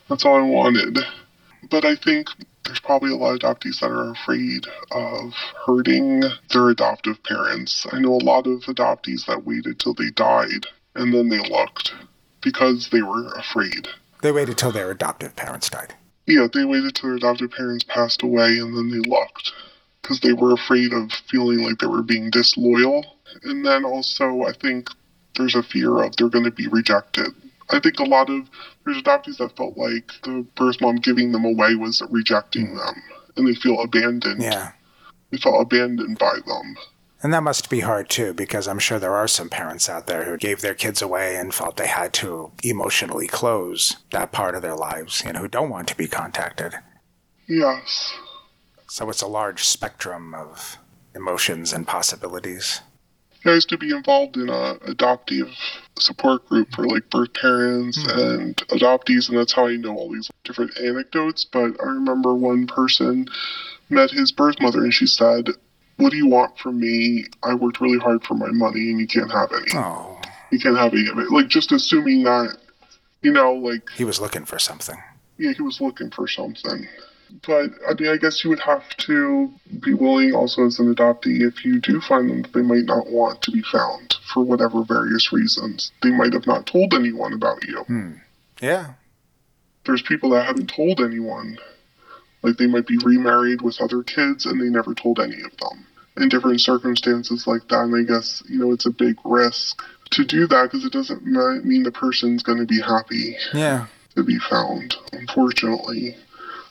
That's 0.08 0.24
all 0.24 0.36
I 0.36 0.42
wanted. 0.42 0.98
But 1.70 1.84
I 1.84 1.96
think 1.96 2.28
there's 2.64 2.80
probably 2.80 3.10
a 3.10 3.16
lot 3.16 3.34
of 3.34 3.40
adoptees 3.40 3.80
that 3.80 3.90
are 3.90 4.10
afraid 4.10 4.66
of 4.90 5.32
hurting 5.66 6.22
their 6.50 6.68
adoptive 6.70 7.22
parents. 7.24 7.86
I 7.90 7.98
know 7.98 8.14
a 8.14 8.24
lot 8.24 8.46
of 8.46 8.62
adoptees 8.62 9.26
that 9.26 9.44
waited 9.44 9.78
till 9.78 9.94
they 9.94 10.10
died 10.10 10.66
and 10.94 11.12
then 11.14 11.28
they 11.28 11.38
looked 11.38 11.94
because 12.42 12.88
they 12.90 13.02
were 13.02 13.32
afraid. 13.34 13.88
They 14.22 14.32
waited 14.32 14.58
till 14.58 14.72
their 14.72 14.90
adoptive 14.90 15.36
parents 15.36 15.70
died. 15.70 15.94
Yeah, 16.26 16.46
they 16.52 16.64
waited 16.64 16.94
till 16.94 17.08
their 17.08 17.16
adoptive 17.16 17.52
parents 17.52 17.84
passed 17.84 18.22
away 18.22 18.58
and 18.58 18.76
then 18.76 18.90
they 18.90 19.08
looked 19.08 19.52
because 20.09 20.21
they 20.21 20.33
were 20.33 20.55
afraid 20.55 20.92
of 20.94 21.12
feeling 21.29 21.59
like 21.59 21.79
they 21.79 21.87
were 21.87 22.03
being 22.03 22.31
disloyal. 22.31 23.05
And 23.42 23.64
then 23.64 23.85
also, 23.85 24.44
I 24.44 24.53
think 24.53 24.88
there's 25.37 25.55
a 25.55 25.62
fear 25.62 26.03
of 26.03 26.16
they're 26.16 26.31
going 26.31 26.47
to 26.47 26.51
be 26.51 26.66
rejected. 26.66 27.29
I 27.71 27.79
think 27.79 27.99
a 27.99 28.05
lot 28.05 28.31
of 28.31 28.49
there's 28.85 29.03
adoptees 29.03 29.37
that 29.37 29.55
felt 29.57 29.77
like 29.77 30.11
the 30.25 30.47
birth 30.57 30.81
mom 30.81 30.97
giving 30.97 31.33
them 31.33 31.44
away 31.44 31.75
was 31.75 32.03
rejecting 32.09 32.75
them, 32.75 33.03
and 33.37 33.47
they 33.47 33.55
feel 33.55 33.83
abandoned. 33.83 34.42
Yeah. 34.42 34.73
They 35.31 35.37
felt 35.37 35.61
abandoned 35.61 36.18
by 36.18 36.38
them. 36.47 36.77
And 37.23 37.35
that 37.35 37.42
must 37.42 37.68
be 37.68 37.81
hard 37.81 38.09
too, 38.09 38.33
because 38.33 38.66
I'm 38.66 38.79
sure 38.79 38.99
there 38.99 39.14
are 39.14 39.29
some 39.29 39.51
parents 39.51 39.90
out 39.90 40.07
there 40.07 40.25
who 40.25 40.38
gave 40.38 40.62
their 40.62 40.75
kids 40.75 41.03
away 41.03 41.37
and 41.37 41.53
felt 41.53 41.77
they 41.77 41.88
had 41.88 42.14
to 42.14 42.53
emotionally 42.62 43.27
close 43.27 43.97
that 44.12 44.33
part 44.33 44.55
of 44.55 44.62
their 44.62 44.77
lives, 44.77 45.23
you 45.27 45.33
know, 45.35 45.40
who 45.40 45.49
don't 45.49 45.68
want 45.68 45.88
to 45.88 45.97
be 45.97 46.07
contacted. 46.07 46.75
Yes. 47.47 48.14
So 48.90 49.09
it's 49.11 49.22
a 49.22 49.27
large 49.27 49.64
spectrum 49.64 50.35
of 50.35 50.79
emotions 51.14 51.72
and 51.72 51.87
possibilities. 51.87 52.81
I 53.44 53.55
used 53.55 53.68
to 53.68 53.79
be 53.79 53.90
involved 53.90 54.37
in 54.37 54.48
a 54.48 54.79
adoptive 54.87 55.48
support 55.98 56.46
group 56.48 56.72
for 56.74 56.87
like 56.87 57.09
birth 57.11 57.35
parents 57.35 57.98
mm-hmm. 57.98 58.18
and 58.18 58.57
adoptees, 58.68 59.29
and 59.29 59.38
that's 59.38 59.53
how 59.53 59.68
I 59.68 59.77
know 59.77 59.96
all 59.96 60.12
these 60.12 60.31
different 60.44 60.77
anecdotes. 60.79 61.44
But 61.44 61.77
I 61.81 61.87
remember 61.87 62.35
one 62.35 62.66
person 62.66 63.29
met 63.90 64.11
his 64.11 64.33
birth 64.33 64.57
mother, 64.61 64.83
and 64.83 64.92
she 64.92 65.07
said, 65.07 65.48
"What 65.96 66.11
do 66.11 66.16
you 66.16 66.27
want 66.27 66.59
from 66.59 66.81
me? 66.81 67.27
I 67.42 67.55
worked 67.55 67.81
really 67.81 67.98
hard 67.98 68.24
for 68.24 68.35
my 68.35 68.51
money, 68.51 68.90
and 68.90 69.01
you 69.01 69.07
can't 69.07 69.31
have 69.31 69.53
any. 69.53 69.70
Oh, 69.74 70.20
You 70.51 70.59
can't 70.59 70.77
have 70.77 70.92
any 70.92 71.09
of 71.09 71.18
it." 71.18 71.31
Like 71.31 71.48
just 71.48 71.70
assuming 71.70 72.24
that, 72.24 72.57
you 73.22 73.33
know, 73.33 73.53
like 73.53 73.88
he 73.90 74.05
was 74.05 74.20
looking 74.20 74.46
for 74.46 74.59
something. 74.59 75.01
yeah, 75.38 75.53
he 75.53 75.62
was 75.62 75.81
looking 75.81 76.11
for 76.11 76.27
something. 76.27 76.88
But 77.46 77.70
I 77.88 77.94
mean, 77.98 78.10
I 78.10 78.16
guess 78.16 78.42
you 78.42 78.50
would 78.50 78.60
have 78.60 78.88
to 78.98 79.50
be 79.80 79.94
willing, 79.94 80.32
also 80.34 80.64
as 80.66 80.78
an 80.78 80.94
adoptee, 80.94 81.46
if 81.46 81.64
you 81.64 81.80
do 81.80 82.00
find 82.00 82.28
them, 82.30 82.42
that 82.42 82.52
they 82.52 82.62
might 82.62 82.84
not 82.84 83.08
want 83.08 83.42
to 83.42 83.50
be 83.50 83.62
found 83.62 84.14
for 84.32 84.42
whatever 84.42 84.82
various 84.82 85.32
reasons. 85.32 85.92
They 86.02 86.10
might 86.10 86.32
have 86.32 86.46
not 86.46 86.66
told 86.66 86.94
anyone 86.94 87.32
about 87.32 87.66
you. 87.66 87.84
Hmm. 87.84 88.12
Yeah. 88.60 88.94
There's 89.84 90.02
people 90.02 90.30
that 90.30 90.46
haven't 90.46 90.68
told 90.74 91.00
anyone. 91.00 91.58
Like 92.42 92.56
they 92.56 92.66
might 92.66 92.86
be 92.86 92.98
remarried 92.98 93.62
with 93.62 93.80
other 93.80 94.02
kids 94.02 94.46
and 94.46 94.60
they 94.60 94.68
never 94.68 94.94
told 94.94 95.18
any 95.18 95.40
of 95.42 95.56
them. 95.56 95.86
In 96.16 96.28
different 96.28 96.60
circumstances 96.60 97.46
like 97.46 97.68
that, 97.68 97.82
and 97.82 97.94
I 97.94 98.02
guess, 98.02 98.42
you 98.48 98.58
know, 98.58 98.72
it's 98.72 98.86
a 98.86 98.90
big 98.90 99.16
risk 99.24 99.80
to 100.10 100.24
do 100.24 100.46
that 100.48 100.64
because 100.64 100.84
it 100.84 100.92
doesn't 100.92 101.24
mean 101.24 101.82
the 101.84 101.92
person's 101.92 102.42
going 102.42 102.58
to 102.58 102.66
be 102.66 102.80
happy 102.80 103.36
Yeah. 103.54 103.86
to 104.16 104.24
be 104.24 104.38
found, 104.38 104.96
unfortunately. 105.12 106.16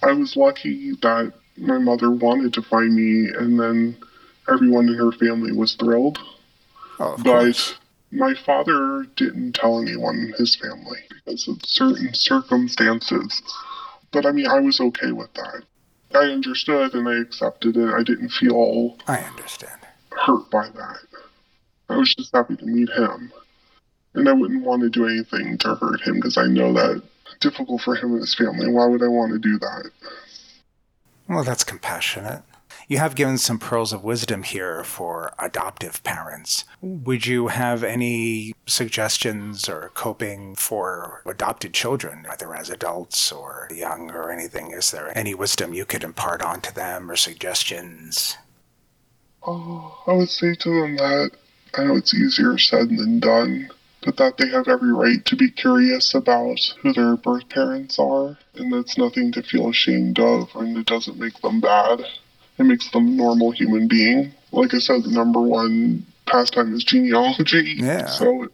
I 0.03 0.12
was 0.13 0.36
lucky 0.36 0.91
that 1.01 1.33
my 1.57 1.77
mother 1.77 2.12
wanted 2.12 2.53
to 2.53 2.62
find 2.62 2.93
me, 2.95 3.29
and 3.29 3.60
then 3.60 3.97
everyone 4.49 4.89
in 4.89 4.95
her 4.95 5.12
family 5.12 5.51
was 5.51 5.75
thrilled. 5.75 6.19
Oh, 6.99 7.13
of 7.13 7.23
course. 7.23 7.73
But 7.73 8.17
my 8.19 8.33
father 8.33 9.05
didn't 9.15 9.53
tell 9.53 9.81
anyone 9.81 10.15
in 10.15 10.33
his 10.38 10.55
family 10.55 10.99
because 11.10 11.47
of 11.47 11.60
certain 11.65 12.13
circumstances. 12.13 13.41
But 14.12 14.25
I 14.25 14.31
mean, 14.31 14.47
I 14.47 14.60
was 14.60 14.79
okay 14.79 15.12
with 15.12 15.33
that. 15.33 15.63
I 16.13 16.25
understood 16.31 16.93
and 16.93 17.07
I 17.07 17.19
accepted 17.19 17.75
it. 17.75 17.93
I 17.93 18.03
didn't 18.03 18.29
feel 18.29 18.95
I 19.07 19.19
understand. 19.19 19.79
hurt 20.25 20.49
by 20.49 20.69
that. 20.69 20.99
I 21.89 21.97
was 21.97 22.13
just 22.15 22.33
happy 22.33 22.55
to 22.55 22.65
meet 22.65 22.89
him. 22.89 23.31
And 24.13 24.27
I 24.27 24.33
wouldn't 24.33 24.63
want 24.63 24.81
to 24.81 24.89
do 24.89 25.05
anything 25.05 25.57
to 25.60 25.75
hurt 25.75 26.01
him 26.01 26.15
because 26.15 26.38
I 26.38 26.47
know 26.47 26.73
that 26.73 27.03
difficult 27.39 27.82
for 27.82 27.95
him 27.95 28.12
and 28.13 28.21
his 28.21 28.36
family. 28.36 28.69
Why 28.69 28.86
would 28.86 29.04
I 29.04 29.08
want 29.08 29.34
to 29.34 29.39
do 29.39 29.58
that? 29.60 29.91
Well, 31.28 31.43
that's 31.43 31.63
compassionate. 31.63 32.43
You 32.88 33.00
have 33.00 33.15
given 33.15 33.38
some 33.38 33.60
pearls 33.60 33.91
of 33.91 34.06
wisdom 34.06 34.43
here 34.43 34.82
for 34.84 35.34
adoptive 35.38 36.02
parents. 36.04 36.63
Would 36.82 37.26
you 37.26 37.47
have 37.47 37.84
any 37.84 38.54
suggestions 38.65 39.67
or 39.67 39.91
coping 39.93 40.56
for 40.56 41.21
adopted 41.26 41.73
children, 41.73 42.26
either 42.30 42.56
as 42.56 42.69
adults 42.69 43.30
or 43.30 43.67
young 43.73 44.10
or 44.12 44.32
anything? 44.32 44.71
Is 44.71 44.91
there 44.91 45.15
any 45.17 45.36
wisdom 45.36 45.73
you 45.73 45.84
could 45.84 46.04
impart 46.04 46.41
onto 46.41 46.71
them 46.71 47.12
or 47.12 47.17
suggestions? 47.17 48.38
Oh, 49.45 50.02
I 50.08 50.13
would 50.13 50.30
say 50.30 50.56
to 50.56 50.69
them 50.69 50.95
that 50.95 51.32
I 51.76 51.84
know 51.84 51.97
it's 51.97 52.13
easier 52.13 52.58
said 52.58 52.89
than 52.89 53.19
done, 53.19 53.69
but 54.03 54.17
that 54.17 54.38
they 54.38 54.47
have 54.49 54.67
every 54.67 54.91
right 54.91 55.23
to 55.25 55.36
be 55.36 55.49
curious 55.49 56.13
about 56.13 56.60
who 56.81 56.93
their 56.93 57.15
birth 57.17 57.49
parents 57.49 57.97
are, 57.99 58.38
and 58.55 58.71
that's 58.71 58.97
nothing 58.97 59.31
to 59.33 59.41
feel 59.43 59.69
ashamed 59.69 60.19
of, 60.19 60.49
and 60.55 60.77
it 60.77 60.86
doesn't 60.86 61.19
make 61.19 61.39
them 61.41 61.60
bad. 61.60 62.01
It 62.57 62.63
makes 62.63 62.89
them 62.91 63.07
a 63.07 63.12
normal 63.12 63.51
human 63.51 63.88
being. 63.88 64.33
Like 64.51 64.73
I 64.73 64.79
said, 64.79 65.03
the 65.03 65.12
number 65.12 65.41
one 65.41 66.05
pastime 66.25 66.73
is 66.73 66.83
genealogy. 66.83 67.75
Yeah. 67.77 68.07
So 68.07 68.47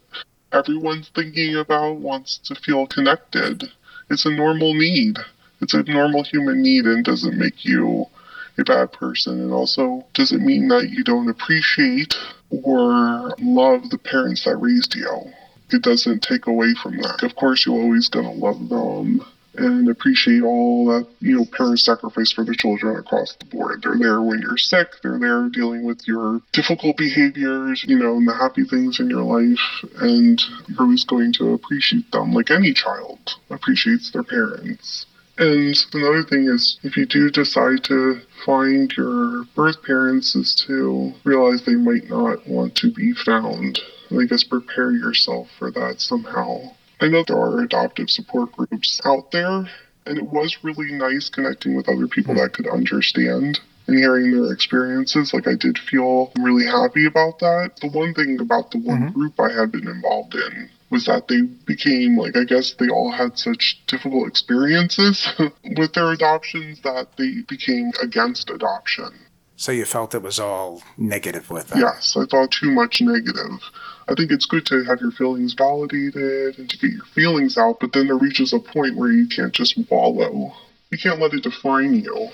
everyone's 0.52 1.10
thinking 1.10 1.56
about 1.56 1.98
wants 1.98 2.38
to 2.46 2.56
feel 2.56 2.88
connected. 2.88 3.64
It's 4.10 4.26
a 4.26 4.32
normal 4.32 4.74
need. 4.74 5.18
It's 5.62 5.74
a 5.74 5.84
normal 5.84 6.24
human 6.24 6.62
need 6.62 6.86
and 6.86 7.06
doesn't 7.06 7.38
make 7.38 7.64
you 7.64 8.08
a 8.58 8.64
bad 8.64 8.92
person 8.92 9.42
and 9.42 9.52
also 9.52 10.06
does 10.14 10.32
it 10.32 10.40
mean 10.40 10.68
that 10.68 10.90
you 10.90 11.04
don't 11.04 11.30
appreciate 11.30 12.16
or 12.50 13.34
love 13.40 13.90
the 13.90 13.98
parents 13.98 14.46
that 14.46 14.58
raised 14.58 14.96
you. 14.96 15.32
It 15.72 15.82
doesn't 15.82 16.22
take 16.22 16.46
away 16.46 16.74
from 16.82 16.98
that. 16.98 17.24
Of 17.24 17.36
course, 17.36 17.66
you're 17.66 17.82
always 17.82 18.10
going 18.10 18.26
to 18.26 18.46
love 18.46 18.70
them 18.70 19.26
and 19.56 19.88
appreciate 19.88 20.42
all 20.42 20.86
that 20.88 21.08
you 21.20 21.38
know 21.38 21.46
parents 21.46 21.86
sacrifice 21.86 22.32
for 22.32 22.44
their 22.44 22.56
children 22.56 22.96
across 22.98 23.36
the 23.36 23.46
board. 23.46 23.82
They're 23.84 23.98
there 23.98 24.22
when 24.22 24.42
you're 24.42 24.58
sick. 24.58 24.88
They're 25.02 25.20
there 25.20 25.50
dealing 25.50 25.86
with 25.86 26.08
your 26.08 26.42
difficult 26.52 26.98
behaviors, 26.98 27.84
you 27.88 27.98
know, 27.98 28.18
and 28.18 28.28
the 28.28 28.34
happy 28.34 28.64
things 28.64 29.00
in 29.00 29.10
your 29.10 29.24
life, 29.24 29.60
and 29.98 30.42
you're 30.68 30.82
always 30.82 31.04
going 31.04 31.34
to 31.34 31.54
appreciate 31.54 32.12
them 32.12 32.34
like 32.34 32.52
any 32.52 32.74
child 32.74 33.36
appreciates 33.50 34.12
their 34.12 34.24
parents. 34.24 35.06
And 35.38 35.76
another 35.94 36.24
thing 36.24 36.46
is, 36.48 36.78
if 36.84 36.96
you 36.96 37.06
do 37.06 37.30
decide 37.32 37.84
to 37.86 38.22
find 38.46 38.92
your 38.96 39.46
birth 39.56 39.82
parents, 39.84 40.36
is 40.36 40.54
to 40.68 41.12
realize 41.24 41.64
they 41.64 41.76
might 41.76 42.08
not 42.08 42.48
want 42.48 42.76
to 42.78 42.92
be 42.92 43.14
found. 43.14 43.80
I 44.12 44.26
guess 44.26 44.44
prepare 44.44 44.92
yourself 44.92 45.50
for 45.58 45.72
that 45.72 46.02
somehow. 46.02 46.76
I 47.02 47.08
know 47.08 47.24
there 47.26 47.38
are 47.38 47.62
adoptive 47.62 48.12
support 48.12 48.52
groups 48.52 49.02
out 49.06 49.32
there, 49.32 49.68
and 50.06 50.18
it 50.20 50.28
was 50.28 50.64
really 50.64 50.92
nice 50.92 51.30
connecting 51.30 51.76
with 51.76 51.90
other 51.90 52.08
people 52.08 52.36
that 52.36 52.54
could 52.54 52.68
understand 52.68 53.60
and 53.88 53.98
hearing 53.98 54.32
their 54.32 54.54
experiences. 54.54 55.34
Like, 55.34 55.48
I 55.48 55.56
did 55.56 55.78
feel 55.80 56.32
really 56.38 56.66
happy 56.66 57.08
about 57.08 57.40
that. 57.40 57.72
The 57.82 57.90
one 57.90 58.14
thing 58.14 58.40
about 58.40 58.70
the 58.72 58.78
one 58.78 59.10
Mhm. 59.10 59.14
group 59.14 59.40
I 59.40 59.52
had 59.52 59.72
been 59.72 59.88
involved 59.88 60.36
in 60.36 60.70
was 60.94 61.06
that 61.06 61.28
they 61.28 61.42
became, 61.42 62.18
like, 62.18 62.38
I 62.38 62.44
guess 62.44 62.76
they 62.76 62.88
all 62.88 63.12
had 63.12 63.38
such 63.38 63.82
difficult 63.88 64.28
experiences 64.28 65.28
with 65.78 65.94
their 65.94 66.12
adoptions 66.12 66.82
that 66.82 67.08
they 67.18 67.42
became 67.50 67.92
against 68.02 68.52
adoption. 68.52 69.10
So 69.56 69.72
you 69.72 69.86
felt 69.86 70.14
it 70.14 70.22
was 70.22 70.40
all 70.40 70.84
negative 70.96 71.50
with 71.50 71.70
that? 71.70 71.80
Yes, 71.80 72.16
I 72.16 72.26
thought 72.26 72.52
too 72.52 72.72
much 72.72 73.02
negative. 73.02 73.60
I 74.08 74.14
think 74.14 74.32
it's 74.32 74.46
good 74.46 74.66
to 74.68 74.84
have 74.84 75.02
your 75.02 75.12
feelings 75.12 75.54
validated 75.54 76.60
and 76.60 76.70
to 76.70 76.78
get 76.78 76.92
your 76.92 77.06
feelings 77.06 77.58
out, 77.58 77.80
but 77.80 77.94
then 77.94 78.08
there 78.08 78.18
reaches 78.18 78.54
a 78.54 78.60
point 78.60 78.96
where 78.96 79.12
you 79.12 79.28
can't 79.28 79.54
just 79.54 79.78
wallow. 79.90 80.54
You 80.92 80.98
can't 81.00 81.20
let 81.20 81.34
it 81.34 81.44
define 81.44 81.96
you. 81.96 82.30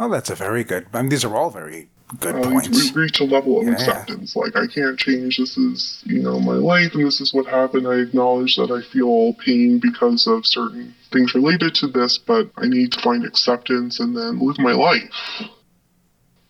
Oh, 0.00 0.10
that's 0.10 0.30
a 0.30 0.34
very 0.34 0.64
good. 0.64 0.86
I 0.92 1.02
mean, 1.02 1.10
these 1.10 1.24
are 1.24 1.36
all 1.36 1.50
very 1.50 1.88
good 2.20 2.34
Uh, 2.36 2.42
points. 2.50 2.92
we 2.94 3.00
reach 3.02 3.20
a 3.20 3.24
level 3.24 3.60
of 3.60 3.66
Yeah. 3.66 3.72
acceptance. 3.72 4.36
Like, 4.36 4.56
I 4.56 4.66
can't 4.66 4.98
change. 4.98 5.38
This 5.38 5.56
is, 5.56 6.02
you 6.04 6.20
know, 6.22 6.38
my 6.40 6.54
life 6.54 6.94
and 6.94 7.04
this 7.06 7.20
is 7.20 7.32
what 7.32 7.46
happened. 7.46 7.86
I 7.86 7.94
acknowledge 7.96 8.56
that 8.56 8.70
I 8.70 8.82
feel 8.82 9.34
pain 9.34 9.78
because 9.78 10.26
of 10.26 10.46
certain 10.46 10.94
things 11.10 11.34
related 11.34 11.74
to 11.76 11.86
this, 11.88 12.18
but 12.18 12.50
I 12.56 12.66
need 12.66 12.92
to 12.92 13.00
find 13.00 13.24
acceptance 13.24 14.00
and 14.00 14.16
then 14.16 14.38
live 14.38 14.58
my 14.58 14.72
life. 14.72 15.10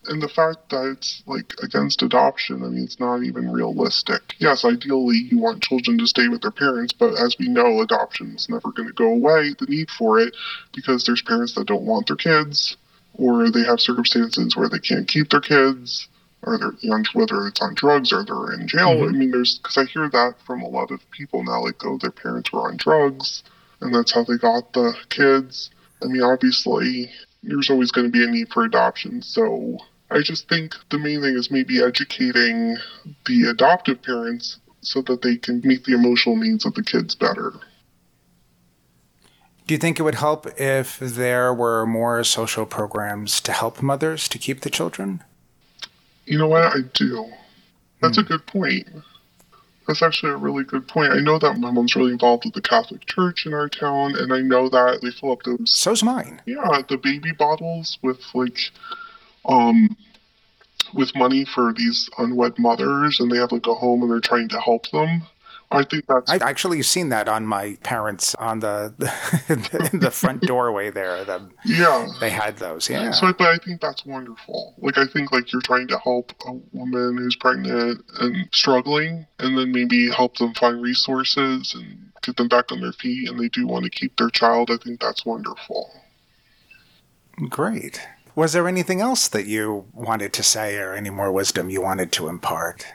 And 0.09 0.21
the 0.21 0.29
fact 0.29 0.71
that 0.71 0.85
it's 0.97 1.23
like 1.27 1.55
against 1.63 2.03
adoption, 2.03 2.65
I 2.65 2.69
mean, 2.69 2.83
it's 2.83 2.99
not 2.99 3.23
even 3.23 3.53
realistic. 3.53 4.35
Yes, 4.39 4.65
ideally, 4.65 5.29
you 5.31 5.39
want 5.39 5.63
children 5.63 5.97
to 5.99 6.09
stay 6.09 6.27
with 6.27 6.43
their 6.43 6.51
parents, 6.51 6.93
but 6.93 7.15
as 7.15 7.37
we 7.39 7.49
know, 7.49 7.81
adoption 7.81 8.35
is 8.35 8.49
never 8.49 8.73
going 8.73 8.89
to 8.89 8.95
go 8.95 9.07
away, 9.07 9.55
the 9.61 9.67
need 9.67 9.91
for 9.91 10.19
it, 10.19 10.35
because 10.75 11.05
there's 11.05 11.23
parents 11.23 11.55
that 11.55 11.69
don't 11.69 11.85
want 11.85 12.09
their 12.09 12.17
kids, 12.17 12.77
or 13.15 13.51
they 13.51 13.65
have 13.65 13.81
circumstances 13.81 14.57
where 14.57 14.69
they 14.69 14.79
can't 14.79 15.09
keep 15.09 15.31
their 15.31 15.41
kids, 15.41 16.09
or 16.43 16.59
they're 16.59 16.93
on 16.93 17.05
whether 17.13 17.47
it's 17.47 17.61
on 17.61 17.75
drugs 17.75 18.13
or 18.13 18.25
they're 18.25 18.53
in 18.53 18.67
jail. 18.67 18.95
Mhm. 18.97 19.09
I 19.09 19.13
mean, 19.13 19.31
there's 19.31 19.59
because 19.59 19.79
I 19.79 19.85
hear 19.85 20.09
that 20.09 20.35
from 20.47 20.63
a 20.63 20.69
lot 20.69 20.91
of 20.91 21.09
people 21.11 21.45
now, 21.45 21.63
like, 21.63 21.85
oh, 21.85 21.99
their 21.99 22.11
parents 22.11 22.53
were 22.53 22.69
on 22.69 22.77
drugs, 22.77 23.43
and 23.81 23.95
that's 23.95 24.13
how 24.13 24.25
they 24.25 24.37
got 24.37 24.73
the 24.73 24.95
kids. 25.09 25.71
I 26.03 26.07
mean, 26.07 26.23
obviously, 26.23 27.11
there's 27.43 27.71
always 27.71 27.93
going 27.93 28.07
to 28.07 28.11
be 28.11 28.25
a 28.25 28.27
need 28.27 28.53
for 28.53 28.65
adoption, 28.65 29.23
so 29.23 29.79
I 30.11 30.21
just 30.21 30.49
think 30.49 30.75
the 30.91 30.99
main 30.99 31.23
thing 31.23 31.37
is 31.37 31.51
maybe 31.51 31.83
educating 31.83 32.77
the 33.27 33.45
adoptive 33.49 34.03
parents 34.03 34.59
so 34.81 35.01
that 35.03 35.23
they 35.23 35.37
can 35.37 35.61
meet 35.65 35.85
the 35.85 35.95
emotional 35.95 36.37
needs 36.37 36.67
of 36.67 36.75
the 36.75 36.83
kids 36.83 37.15
better. 37.15 37.53
Do 39.67 39.75
you 39.75 39.79
think 39.79 39.99
it 39.99 40.03
would 40.03 40.17
help 40.17 40.47
if 40.61 40.99
there 40.99 41.55
were 41.55 41.87
more 41.87 42.25
social 42.25 42.67
programs 42.67 43.41
to 43.43 43.53
help 43.53 43.81
mothers 43.83 44.29
to 44.29 44.39
keep 44.39 44.61
the 44.61 44.71
children? 44.71 45.23
You 46.27 46.39
know 46.39 46.49
what? 46.49 46.65
I 46.65 46.81
do. 46.95 47.27
That's 48.01 48.19
a 48.19 48.23
Hmm. 48.23 48.29
good 48.29 48.47
point. 48.47 48.89
That's 49.87 50.03
actually 50.03 50.33
a 50.33 50.37
really 50.37 50.63
good 50.65 50.87
point. 50.87 51.13
I 51.13 51.19
know 51.21 51.39
that 51.39 51.59
my 51.59 51.71
mom's 51.71 51.97
really 51.97 52.13
involved 52.13 52.45
with 52.45 52.55
the 52.55 52.61
Catholic 52.61 53.05
Church 53.07 53.47
in 53.47 53.53
our 53.55 53.69
town, 53.69 54.15
and 54.17 54.33
I 54.33 54.41
know 54.41 54.69
that 54.69 55.01
they 55.03 55.11
fill 55.11 55.33
up 55.33 55.43
those 55.45 55.75
So's 55.75 56.03
mine. 56.05 56.41
yeah 56.47 56.83
the 56.89 56.97
baby 56.97 57.33
bottles 57.33 57.99
with 58.03 58.21
like 58.35 58.71
um 59.45 59.97
with 60.95 61.15
money 61.17 61.45
for 61.45 61.73
these 61.73 62.09
unwed 62.19 62.59
mothers, 62.59 63.19
and 63.19 63.31
they 63.31 63.39
have 63.39 63.51
like 63.51 63.67
a 63.67 63.75
home, 63.75 64.03
and 64.03 64.11
they're 64.11 64.21
trying 64.21 64.49
to 64.51 64.61
help 64.61 64.89
them. 64.91 65.23
I 65.79 65.85
think 65.85 66.07
that's 66.07 66.31
I've 66.31 66.43
actually 66.43 66.83
seen 66.83 67.09
that 67.11 67.29
on 67.29 67.47
my 67.47 67.77
parents 67.83 68.35
on 68.37 68.61
the 68.61 68.95
in 69.49 69.99
the 70.01 70.11
front 70.11 70.43
doorway 70.43 70.91
there. 70.91 71.25
The, 71.25 71.49
yeah. 71.65 72.09
they 72.21 72.31
had 72.31 72.57
those. 72.59 72.89
Yeah. 72.89 73.11
So, 73.13 73.33
but 73.33 73.49
I 73.49 73.59
think 73.59 73.81
that's 73.81 74.05
wonderful. 74.05 74.75
Like, 74.79 74.99
I 74.99 75.07
think 75.07 75.33
like 75.33 75.53
you're 75.53 75.63
trying 75.63 75.89
to 75.89 75.99
help 75.99 76.33
a 76.47 76.53
woman 76.73 77.19
who's 77.19 77.37
pregnant 77.37 78.03
and 78.21 78.49
struggling, 78.53 79.27
and 79.39 79.59
then 79.59 79.73
maybe 79.73 80.11
help 80.11 80.37
them 80.39 80.55
find 80.55 80.83
resources 80.83 81.75
and 81.75 82.13
get 82.23 82.37
them 82.37 82.49
back 82.49 82.73
on 82.73 82.81
their 82.81 82.93
feet, 82.93 83.29
and 83.29 83.39
they 83.39 83.49
do 83.49 83.67
want 83.67 83.85
to 83.85 83.91
keep 83.91 84.17
their 84.17 84.31
child. 84.31 84.71
I 84.71 84.77
think 84.77 85.01
that's 85.01 85.25
wonderful. 85.25 85.91
Great. 87.49 88.01
Was 88.35 88.55
there 88.55 88.69
anything 88.69 89.01
else 89.01 89.29
that 89.29 89.47
you 89.47 89.87
wanted 89.93 90.33
to 90.35 90.43
say 90.43 90.79
or 90.79 90.95
any 90.95 91.11
more 91.11 91.31
wisdom 91.31 91.69
you 91.69 91.83
wanted 91.83 92.13
to 92.13 92.29
impart? 92.29 92.87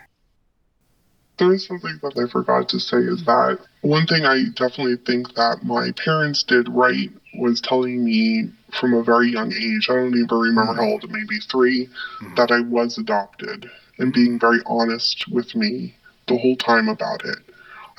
There 1.37 1.53
is 1.53 1.67
something 1.67 1.99
that 2.01 2.17
I 2.17 2.27
forgot 2.31 2.67
to 2.69 2.79
say 2.79 2.97
is 2.97 3.23
that 3.25 3.59
one 3.81 4.07
thing 4.07 4.25
I 4.25 4.45
definitely 4.55 4.97
think 5.05 5.35
that 5.35 5.59
my 5.63 5.91
parents 5.91 6.41
did 6.43 6.67
right 6.69 7.11
was 7.35 7.61
telling 7.61 8.03
me 8.03 8.49
from 8.73 8.95
a 8.95 9.03
very 9.03 9.31
young 9.31 9.53
age, 9.53 9.87
I 9.89 9.93
don't 9.93 10.15
even 10.15 10.27
remember 10.31 10.73
how 10.73 10.89
old, 10.89 11.09
maybe 11.11 11.37
3 11.39 11.87
Mhm. 12.21 12.35
that 12.37 12.51
I 12.51 12.61
was 12.61 12.97
adopted 12.97 13.69
and 13.99 14.11
being 14.11 14.39
very 14.39 14.61
honest 14.65 15.27
with 15.27 15.55
me 15.55 15.95
the 16.27 16.37
whole 16.37 16.55
time 16.55 16.89
about 16.89 17.23
it. 17.23 17.37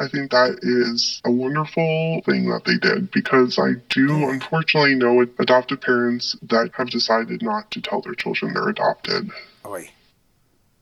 I 0.00 0.08
think 0.08 0.30
that 0.32 0.58
is 0.62 1.20
a 1.24 1.30
wonderful 1.30 2.20
thing 2.24 2.48
that 2.50 2.64
they 2.64 2.76
did 2.76 3.10
because 3.10 3.58
I 3.58 3.74
do 3.88 4.28
unfortunately 4.28 4.94
know 4.96 5.22
adoptive 5.38 5.80
parents 5.80 6.36
that 6.42 6.70
have 6.74 6.90
decided 6.90 7.42
not 7.42 7.70
to 7.72 7.80
tell 7.80 8.00
their 8.00 8.14
children 8.14 8.54
they're 8.54 8.68
adopted 8.68 9.30
Oy. 9.66 9.90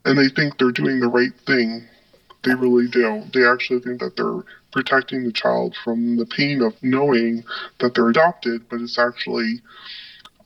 and 0.04 0.18
they 0.18 0.28
think 0.28 0.58
they're 0.58 0.70
doing 0.70 1.00
the 1.00 1.08
right 1.08 1.32
thing. 1.46 1.86
They 2.46 2.54
really 2.54 2.88
do. 2.88 3.24
They 3.34 3.44
actually 3.44 3.80
think 3.80 4.00
that 4.00 4.16
they're 4.16 4.44
protecting 4.72 5.24
the 5.24 5.32
child 5.32 5.74
from 5.82 6.16
the 6.16 6.26
pain 6.26 6.62
of 6.62 6.74
knowing 6.82 7.44
that 7.80 7.94
they're 7.94 8.08
adopted, 8.08 8.68
but 8.68 8.80
it's 8.80 8.98
actually 8.98 9.60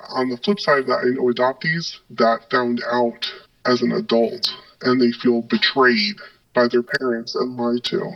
on 0.08 0.30
the 0.30 0.36
flip 0.38 0.58
side 0.58 0.80
of 0.80 0.86
that, 0.86 1.04
I 1.04 1.10
know 1.10 1.32
adoptees 1.32 1.98
that 2.10 2.50
found 2.50 2.82
out 2.90 3.30
as 3.66 3.82
an 3.82 3.92
adult 3.92 4.48
and 4.82 5.00
they 5.00 5.12
feel 5.12 5.42
betrayed 5.42 6.16
by 6.54 6.68
their 6.68 6.82
parents 6.82 7.34
and 7.34 7.56
lied 7.56 7.84
to. 7.84 8.10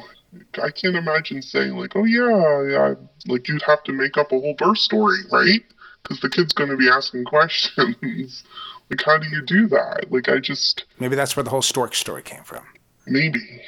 I 0.62 0.70
can't 0.70 0.96
imagine 0.96 1.42
saying 1.42 1.76
like, 1.76 1.94
"Oh 1.94 2.04
yeah, 2.04 2.62
yeah," 2.62 2.94
like 3.26 3.46
you'd 3.46 3.62
have 3.62 3.84
to 3.84 3.92
make 3.92 4.16
up 4.16 4.32
a 4.32 4.40
whole 4.40 4.54
birth 4.54 4.78
story, 4.78 5.18
right? 5.30 5.62
Because 6.02 6.20
the 6.20 6.30
kid's 6.30 6.52
going 6.52 6.70
to 6.70 6.76
be 6.76 6.88
asking 6.88 7.24
questions. 7.36 8.42
like, 8.90 9.02
how 9.04 9.18
do 9.18 9.28
you 9.28 9.42
do 9.42 9.68
that? 9.68 10.06
Like, 10.10 10.28
I 10.28 10.38
just 10.38 10.84
Maybe 10.98 11.14
that's 11.14 11.36
where 11.36 11.44
the 11.44 11.50
whole 11.50 11.62
stork 11.62 11.94
story 11.94 12.22
came 12.22 12.42
from. 12.42 12.64
Maybe. 13.06 13.60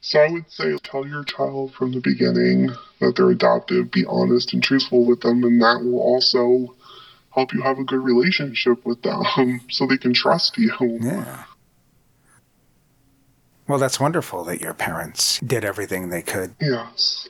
So 0.00 0.20
I 0.20 0.30
would 0.30 0.50
say 0.50 0.76
tell 0.78 1.06
your 1.06 1.24
child 1.24 1.74
from 1.74 1.92
the 1.92 2.00
beginning 2.00 2.70
that 3.00 3.14
they're 3.16 3.30
adoptive, 3.30 3.90
be 3.90 4.04
honest 4.04 4.52
and 4.52 4.62
truthful 4.62 5.04
with 5.04 5.20
them, 5.20 5.44
and 5.44 5.62
that 5.62 5.80
will 5.82 6.00
also 6.00 6.74
help 7.30 7.54
you 7.54 7.62
have 7.62 7.78
a 7.78 7.84
good 7.84 8.02
relationship 8.02 8.84
with 8.84 9.02
them 9.02 9.60
so 9.70 9.86
they 9.86 9.98
can 9.98 10.12
trust 10.12 10.58
you. 10.58 10.72
Yeah. 11.00 11.44
Well, 13.68 13.78
that's 13.78 14.00
wonderful 14.00 14.44
that 14.44 14.60
your 14.60 14.74
parents 14.74 15.38
did 15.38 15.64
everything 15.64 16.08
they 16.10 16.22
could. 16.22 16.54
Yes. 16.60 17.28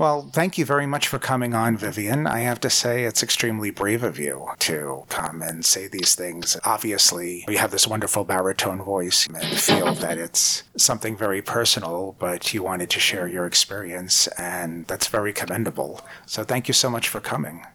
Well, 0.00 0.30
thank 0.32 0.56
you 0.56 0.64
very 0.64 0.86
much 0.86 1.08
for 1.08 1.18
coming 1.18 1.52
on, 1.52 1.76
Vivian. 1.76 2.26
I 2.26 2.38
have 2.38 2.58
to 2.60 2.70
say 2.70 3.04
it's 3.04 3.22
extremely 3.22 3.70
brave 3.70 4.02
of 4.02 4.18
you 4.18 4.48
to 4.60 5.04
come 5.10 5.42
and 5.42 5.62
say 5.62 5.88
these 5.88 6.14
things. 6.14 6.56
Obviously, 6.64 7.44
you 7.46 7.58
have 7.58 7.70
this 7.70 7.86
wonderful 7.86 8.24
baritone 8.24 8.80
voice 8.82 9.26
and 9.26 9.58
feel 9.58 9.94
that 9.96 10.16
it's 10.16 10.62
something 10.74 11.18
very 11.18 11.42
personal, 11.42 12.16
but 12.18 12.54
you 12.54 12.62
wanted 12.62 12.88
to 12.88 12.98
share 12.98 13.28
your 13.28 13.44
experience, 13.44 14.26
and 14.38 14.86
that's 14.86 15.08
very 15.08 15.34
commendable. 15.34 16.00
So 16.24 16.44
thank 16.44 16.66
you 16.66 16.72
so 16.72 16.88
much 16.88 17.06
for 17.06 17.20
coming. 17.20 17.66